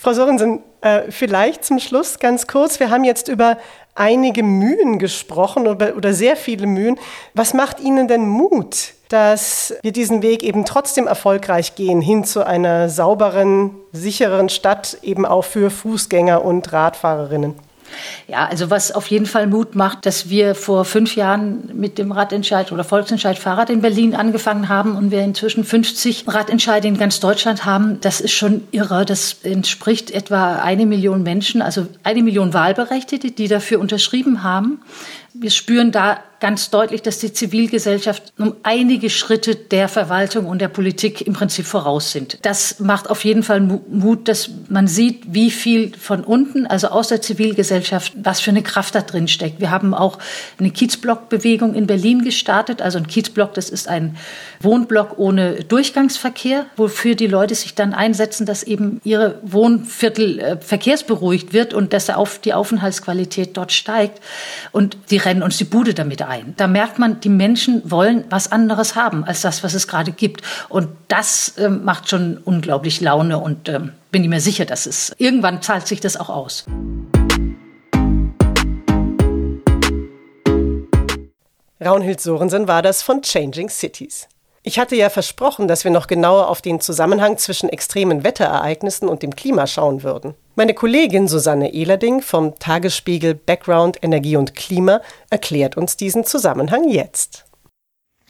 Frau 0.00 0.12
Sorensen, 0.12 0.62
äh, 0.80 1.10
vielleicht 1.10 1.64
zum 1.64 1.80
Schluss 1.80 2.20
ganz 2.20 2.46
kurz. 2.46 2.78
Wir 2.78 2.88
haben 2.90 3.02
jetzt 3.02 3.26
über 3.26 3.58
einige 3.96 4.44
Mühen 4.44 5.00
gesprochen 5.00 5.66
oder, 5.66 5.96
oder 5.96 6.14
sehr 6.14 6.36
viele 6.36 6.68
Mühen. 6.68 7.00
Was 7.34 7.52
macht 7.52 7.80
Ihnen 7.80 8.06
denn 8.06 8.28
Mut, 8.28 8.94
dass 9.08 9.74
wir 9.82 9.90
diesen 9.90 10.22
Weg 10.22 10.44
eben 10.44 10.64
trotzdem 10.64 11.08
erfolgreich 11.08 11.74
gehen, 11.74 12.00
hin 12.00 12.22
zu 12.22 12.46
einer 12.46 12.88
sauberen, 12.88 13.72
sicheren 13.90 14.48
Stadt, 14.48 14.98
eben 15.02 15.26
auch 15.26 15.44
für 15.44 15.68
Fußgänger 15.68 16.44
und 16.44 16.72
Radfahrerinnen? 16.72 17.67
Ja, 18.26 18.46
also 18.46 18.70
was 18.70 18.92
auf 18.92 19.06
jeden 19.06 19.26
Fall 19.26 19.46
Mut 19.46 19.74
macht, 19.74 20.06
dass 20.06 20.28
wir 20.28 20.54
vor 20.54 20.84
fünf 20.84 21.16
Jahren 21.16 21.70
mit 21.74 21.98
dem 21.98 22.12
Radentscheid 22.12 22.72
oder 22.72 22.84
Volksentscheid 22.84 23.38
Fahrrad 23.38 23.70
in 23.70 23.80
Berlin 23.80 24.14
angefangen 24.14 24.68
haben 24.68 24.96
und 24.96 25.10
wir 25.10 25.20
inzwischen 25.20 25.64
50 25.64 26.24
Radentscheide 26.28 26.88
in 26.88 26.98
ganz 26.98 27.20
Deutschland 27.20 27.64
haben, 27.64 28.00
das 28.00 28.20
ist 28.20 28.32
schon 28.32 28.68
irre. 28.70 29.04
Das 29.04 29.36
entspricht 29.42 30.10
etwa 30.10 30.56
eine 30.56 30.86
Million 30.86 31.22
Menschen, 31.22 31.62
also 31.62 31.86
eine 32.02 32.22
Million 32.22 32.52
Wahlberechtigte, 32.52 33.30
die 33.30 33.48
dafür 33.48 33.80
unterschrieben 33.80 34.42
haben. 34.42 34.80
Wir 35.34 35.50
spüren 35.50 35.92
da 35.92 36.22
ganz 36.40 36.70
deutlich, 36.70 37.02
dass 37.02 37.18
die 37.18 37.32
Zivilgesellschaft 37.32 38.32
um 38.38 38.54
einige 38.62 39.10
Schritte 39.10 39.56
der 39.56 39.88
Verwaltung 39.88 40.46
und 40.46 40.60
der 40.60 40.68
Politik 40.68 41.26
im 41.26 41.32
Prinzip 41.32 41.66
voraus 41.66 42.12
sind. 42.12 42.38
Das 42.42 42.78
macht 42.80 43.10
auf 43.10 43.24
jeden 43.24 43.42
Fall 43.42 43.60
Mut, 43.60 44.28
dass 44.28 44.50
man 44.68 44.86
sieht, 44.86 45.22
wie 45.34 45.50
viel 45.50 45.96
von 45.96 46.22
unten, 46.22 46.66
also 46.66 46.88
aus 46.88 47.08
der 47.08 47.20
Zivilgesellschaft, 47.20 48.12
was 48.22 48.40
für 48.40 48.50
eine 48.50 48.62
Kraft 48.62 48.94
da 48.94 49.00
drin 49.00 49.28
steckt. 49.28 49.60
Wir 49.60 49.70
haben 49.70 49.94
auch 49.94 50.18
eine 50.58 50.70
Kiezblock-Bewegung 50.70 51.74
in 51.74 51.86
Berlin 51.86 52.22
gestartet. 52.22 52.82
Also 52.82 52.98
ein 52.98 53.06
Kiezblock, 53.06 53.54
das 53.54 53.68
ist 53.68 53.88
ein 53.88 54.16
Wohnblock 54.60 55.18
ohne 55.18 55.64
Durchgangsverkehr, 55.64 56.66
wofür 56.76 57.14
die 57.14 57.26
Leute 57.26 57.54
sich 57.54 57.74
dann 57.74 57.94
einsetzen, 57.94 58.46
dass 58.46 58.62
eben 58.62 59.00
ihre 59.04 59.40
Wohnviertel 59.42 60.38
äh, 60.38 60.56
verkehrsberuhigt 60.60 61.52
wird 61.52 61.74
und 61.74 61.92
dass 61.92 62.10
die 62.44 62.54
Aufenthaltsqualität 62.54 63.56
dort 63.56 63.72
steigt. 63.72 64.20
Und 64.72 64.96
die 65.18 65.24
rennen 65.24 65.42
uns 65.42 65.56
die 65.56 65.64
Bude 65.64 65.94
damit 65.94 66.22
ein. 66.22 66.54
Da 66.58 66.68
merkt 66.68 67.00
man, 67.00 67.18
die 67.18 67.28
Menschen 67.28 67.82
wollen 67.90 68.22
was 68.30 68.52
anderes 68.52 68.94
haben 68.94 69.24
als 69.24 69.40
das, 69.40 69.64
was 69.64 69.74
es 69.74 69.88
gerade 69.88 70.12
gibt. 70.12 70.42
Und 70.68 70.90
das 71.08 71.58
äh, 71.58 71.68
macht 71.68 72.08
schon 72.08 72.38
unglaublich 72.38 73.00
Laune 73.00 73.38
und 73.38 73.68
äh, 73.68 73.80
bin 74.12 74.22
ich 74.22 74.28
mir 74.28 74.40
sicher, 74.40 74.64
dass 74.64 74.86
es 74.86 75.12
irgendwann 75.18 75.60
zahlt 75.60 75.88
sich 75.88 75.98
das 75.98 76.16
auch 76.16 76.28
aus. 76.28 76.66
Raunhild 81.84 82.20
Sorensen 82.20 82.68
war 82.68 82.82
das 82.82 83.02
von 83.02 83.22
Changing 83.22 83.70
Cities. 83.70 84.28
Ich 84.62 84.78
hatte 84.78 84.94
ja 84.94 85.10
versprochen, 85.10 85.66
dass 85.66 85.82
wir 85.82 85.90
noch 85.90 86.06
genauer 86.06 86.48
auf 86.48 86.62
den 86.62 86.80
Zusammenhang 86.80 87.38
zwischen 87.38 87.68
extremen 87.68 88.22
Wetterereignissen 88.22 89.08
und 89.08 89.24
dem 89.24 89.34
Klima 89.34 89.66
schauen 89.66 90.04
würden. 90.04 90.34
Meine 90.58 90.74
Kollegin 90.74 91.28
Susanne 91.28 91.72
Ehlerding 91.72 92.20
vom 92.20 92.58
Tagesspiegel 92.58 93.36
Background 93.36 93.98
Energie 94.02 94.34
und 94.34 94.56
Klima 94.56 95.00
erklärt 95.30 95.76
uns 95.76 95.96
diesen 95.96 96.24
Zusammenhang 96.24 96.88
jetzt. 96.88 97.44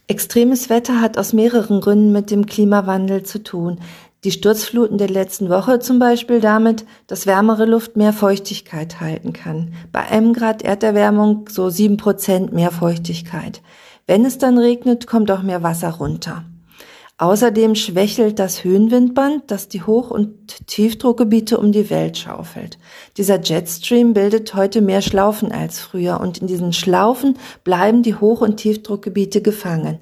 Extremes 0.08 0.68
Wetter 0.68 1.00
hat 1.00 1.16
aus 1.16 1.32
mehreren 1.32 1.80
Gründen 1.80 2.12
mit 2.12 2.30
dem 2.30 2.44
Klimawandel 2.44 3.22
zu 3.22 3.42
tun. 3.42 3.80
Die 4.24 4.30
Sturzfluten 4.30 4.98
der 4.98 5.08
letzten 5.08 5.48
Woche 5.48 5.78
zum 5.78 5.98
Beispiel 5.98 6.42
damit, 6.42 6.84
dass 7.06 7.26
wärmere 7.26 7.64
Luft 7.64 7.96
mehr 7.96 8.12
Feuchtigkeit 8.12 9.00
halten 9.00 9.32
kann. 9.32 9.72
Bei 9.90 10.00
einem 10.00 10.34
Grad 10.34 10.60
Erderwärmung 10.60 11.48
so 11.48 11.70
sieben 11.70 11.96
Prozent 11.96 12.52
mehr 12.52 12.72
Feuchtigkeit. 12.72 13.62
Wenn 14.06 14.26
es 14.26 14.36
dann 14.36 14.58
regnet, 14.58 15.06
kommt 15.06 15.30
auch 15.30 15.42
mehr 15.42 15.62
Wasser 15.62 15.92
runter. 15.92 16.44
Außerdem 17.20 17.74
schwächelt 17.74 18.38
das 18.38 18.62
Höhenwindband, 18.62 19.50
das 19.50 19.66
die 19.66 19.82
Hoch- 19.82 20.12
und 20.12 20.68
Tiefdruckgebiete 20.68 21.58
um 21.58 21.72
die 21.72 21.90
Welt 21.90 22.16
schaufelt. 22.16 22.78
Dieser 23.16 23.42
Jetstream 23.42 24.14
bildet 24.14 24.54
heute 24.54 24.80
mehr 24.82 25.02
Schlaufen 25.02 25.50
als 25.50 25.80
früher 25.80 26.20
und 26.20 26.38
in 26.38 26.46
diesen 26.46 26.72
Schlaufen 26.72 27.36
bleiben 27.64 28.04
die 28.04 28.14
Hoch- 28.14 28.40
und 28.40 28.58
Tiefdruckgebiete 28.58 29.42
gefangen. 29.42 29.98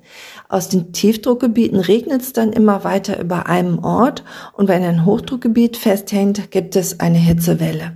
Aus 0.50 0.68
den 0.68 0.92
Tiefdruckgebieten 0.92 1.80
regnet 1.80 2.20
es 2.20 2.34
dann 2.34 2.52
immer 2.52 2.84
weiter 2.84 3.18
über 3.18 3.46
einem 3.46 3.78
Ort 3.78 4.22
und 4.52 4.68
wenn 4.68 4.82
ein 4.82 5.06
Hochdruckgebiet 5.06 5.78
festhängt, 5.78 6.50
gibt 6.50 6.76
es 6.76 7.00
eine 7.00 7.18
Hitzewelle. 7.18 7.94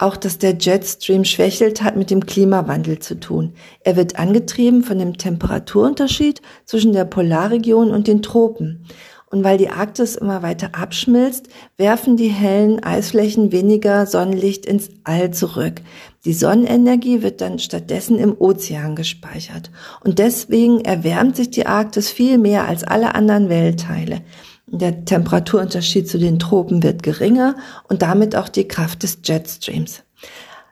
Auch 0.00 0.16
dass 0.16 0.38
der 0.38 0.56
Jetstream 0.58 1.26
schwächelt, 1.26 1.82
hat 1.82 1.94
mit 1.94 2.10
dem 2.10 2.24
Klimawandel 2.24 3.00
zu 3.00 3.20
tun. 3.20 3.52
Er 3.84 3.96
wird 3.96 4.18
angetrieben 4.18 4.82
von 4.82 4.98
dem 4.98 5.18
Temperaturunterschied 5.18 6.40
zwischen 6.64 6.94
der 6.94 7.04
Polarregion 7.04 7.90
und 7.90 8.06
den 8.06 8.22
Tropen. 8.22 8.86
Und 9.26 9.44
weil 9.44 9.58
die 9.58 9.68
Arktis 9.68 10.16
immer 10.16 10.42
weiter 10.42 10.70
abschmilzt, 10.72 11.50
werfen 11.76 12.16
die 12.16 12.28
hellen 12.28 12.82
Eisflächen 12.82 13.52
weniger 13.52 14.06
Sonnenlicht 14.06 14.64
ins 14.64 14.88
All 15.04 15.32
zurück. 15.32 15.82
Die 16.24 16.32
Sonnenenergie 16.32 17.22
wird 17.22 17.42
dann 17.42 17.58
stattdessen 17.58 18.18
im 18.18 18.34
Ozean 18.38 18.96
gespeichert. 18.96 19.70
Und 20.02 20.18
deswegen 20.18 20.80
erwärmt 20.80 21.36
sich 21.36 21.50
die 21.50 21.66
Arktis 21.66 22.08
viel 22.08 22.38
mehr 22.38 22.66
als 22.66 22.84
alle 22.84 23.14
anderen 23.14 23.50
Weltteile. 23.50 24.22
Der 24.72 25.04
Temperaturunterschied 25.04 26.08
zu 26.08 26.18
den 26.18 26.38
Tropen 26.38 26.82
wird 26.82 27.02
geringer 27.02 27.56
und 27.88 28.02
damit 28.02 28.36
auch 28.36 28.48
die 28.48 28.68
Kraft 28.68 29.02
des 29.02 29.18
Jetstreams. 29.24 30.04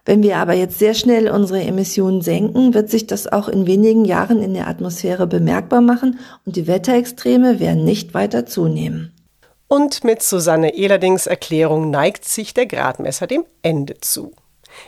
Wenn 0.04 0.22
wir 0.22 0.38
aber 0.38 0.54
jetzt 0.54 0.78
sehr 0.78 0.94
schnell 0.94 1.28
unsere 1.28 1.60
Emissionen 1.62 2.22
senken, 2.22 2.72
wird 2.74 2.90
sich 2.90 3.06
das 3.06 3.26
auch 3.26 3.48
in 3.48 3.66
wenigen 3.66 4.04
Jahren 4.04 4.40
in 4.40 4.54
der 4.54 4.68
Atmosphäre 4.68 5.26
bemerkbar 5.26 5.80
machen 5.80 6.18
und 6.46 6.56
die 6.56 6.66
Wetterextreme 6.66 7.60
werden 7.60 7.84
nicht 7.84 8.14
weiter 8.14 8.46
zunehmen. 8.46 9.12
Und 9.66 10.04
mit 10.04 10.22
Susanne 10.22 10.74
Ehlerdings 10.74 11.26
Erklärung 11.26 11.90
neigt 11.90 12.24
sich 12.24 12.54
der 12.54 12.66
Gradmesser 12.66 13.26
dem 13.26 13.44
Ende 13.60 13.96
zu. 14.00 14.32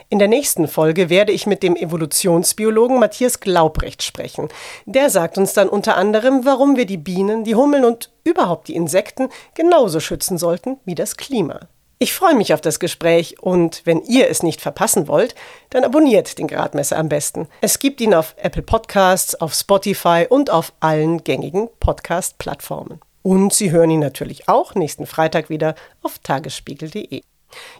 In 0.09 0.19
der 0.19 0.27
nächsten 0.27 0.67
Folge 0.67 1.09
werde 1.09 1.31
ich 1.31 1.47
mit 1.47 1.63
dem 1.63 1.75
Evolutionsbiologen 1.75 2.99
Matthias 2.99 3.39
Glaubrecht 3.39 4.03
sprechen. 4.03 4.49
Der 4.85 5.09
sagt 5.09 5.37
uns 5.37 5.53
dann 5.53 5.69
unter 5.69 5.97
anderem, 5.97 6.45
warum 6.45 6.75
wir 6.75 6.85
die 6.85 6.97
Bienen, 6.97 7.43
die 7.43 7.55
Hummeln 7.55 7.85
und 7.85 8.11
überhaupt 8.23 8.67
die 8.67 8.75
Insekten 8.75 9.29
genauso 9.53 9.99
schützen 9.99 10.37
sollten 10.37 10.77
wie 10.85 10.95
das 10.95 11.17
Klima. 11.17 11.61
Ich 12.03 12.13
freue 12.13 12.33
mich 12.33 12.51
auf 12.51 12.61
das 12.61 12.79
Gespräch 12.79 13.35
und 13.43 13.83
wenn 13.85 14.01
ihr 14.01 14.27
es 14.27 14.41
nicht 14.41 14.59
verpassen 14.59 15.07
wollt, 15.07 15.35
dann 15.69 15.83
abonniert 15.83 16.39
den 16.39 16.47
Gradmesser 16.47 16.97
am 16.97 17.09
besten. 17.09 17.47
Es 17.61 17.77
gibt 17.77 18.01
ihn 18.01 18.15
auf 18.15 18.33
Apple 18.37 18.63
Podcasts, 18.63 19.35
auf 19.35 19.53
Spotify 19.53 20.25
und 20.27 20.49
auf 20.49 20.73
allen 20.79 21.23
gängigen 21.23 21.69
Podcast-Plattformen. 21.79 23.01
Und 23.21 23.53
Sie 23.53 23.69
hören 23.69 23.91
ihn 23.91 23.99
natürlich 23.99 24.49
auch 24.49 24.73
nächsten 24.73 25.05
Freitag 25.05 25.51
wieder 25.51 25.75
auf 26.01 26.17
tagesspiegel.de. 26.17 27.21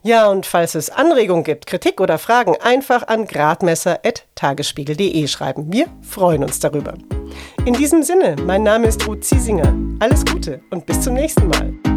Ja, 0.03 0.29
und 0.29 0.45
falls 0.45 0.75
es 0.75 0.89
Anregungen 0.89 1.43
gibt, 1.43 1.65
Kritik 1.65 2.01
oder 2.01 2.17
Fragen, 2.17 2.55
einfach 2.61 3.07
an 3.07 3.25
gradmesser.tagesspiegel.de 3.25 5.27
schreiben. 5.27 5.71
Wir 5.71 5.87
freuen 6.01 6.43
uns 6.43 6.59
darüber. 6.59 6.93
In 7.65 7.73
diesem 7.73 8.03
Sinne, 8.03 8.35
mein 8.45 8.63
Name 8.63 8.87
ist 8.87 9.07
Ruth 9.07 9.23
Ziesinger. 9.23 9.73
Alles 9.99 10.25
Gute 10.25 10.61
und 10.71 10.85
bis 10.85 11.01
zum 11.01 11.13
nächsten 11.13 11.47
Mal. 11.47 11.90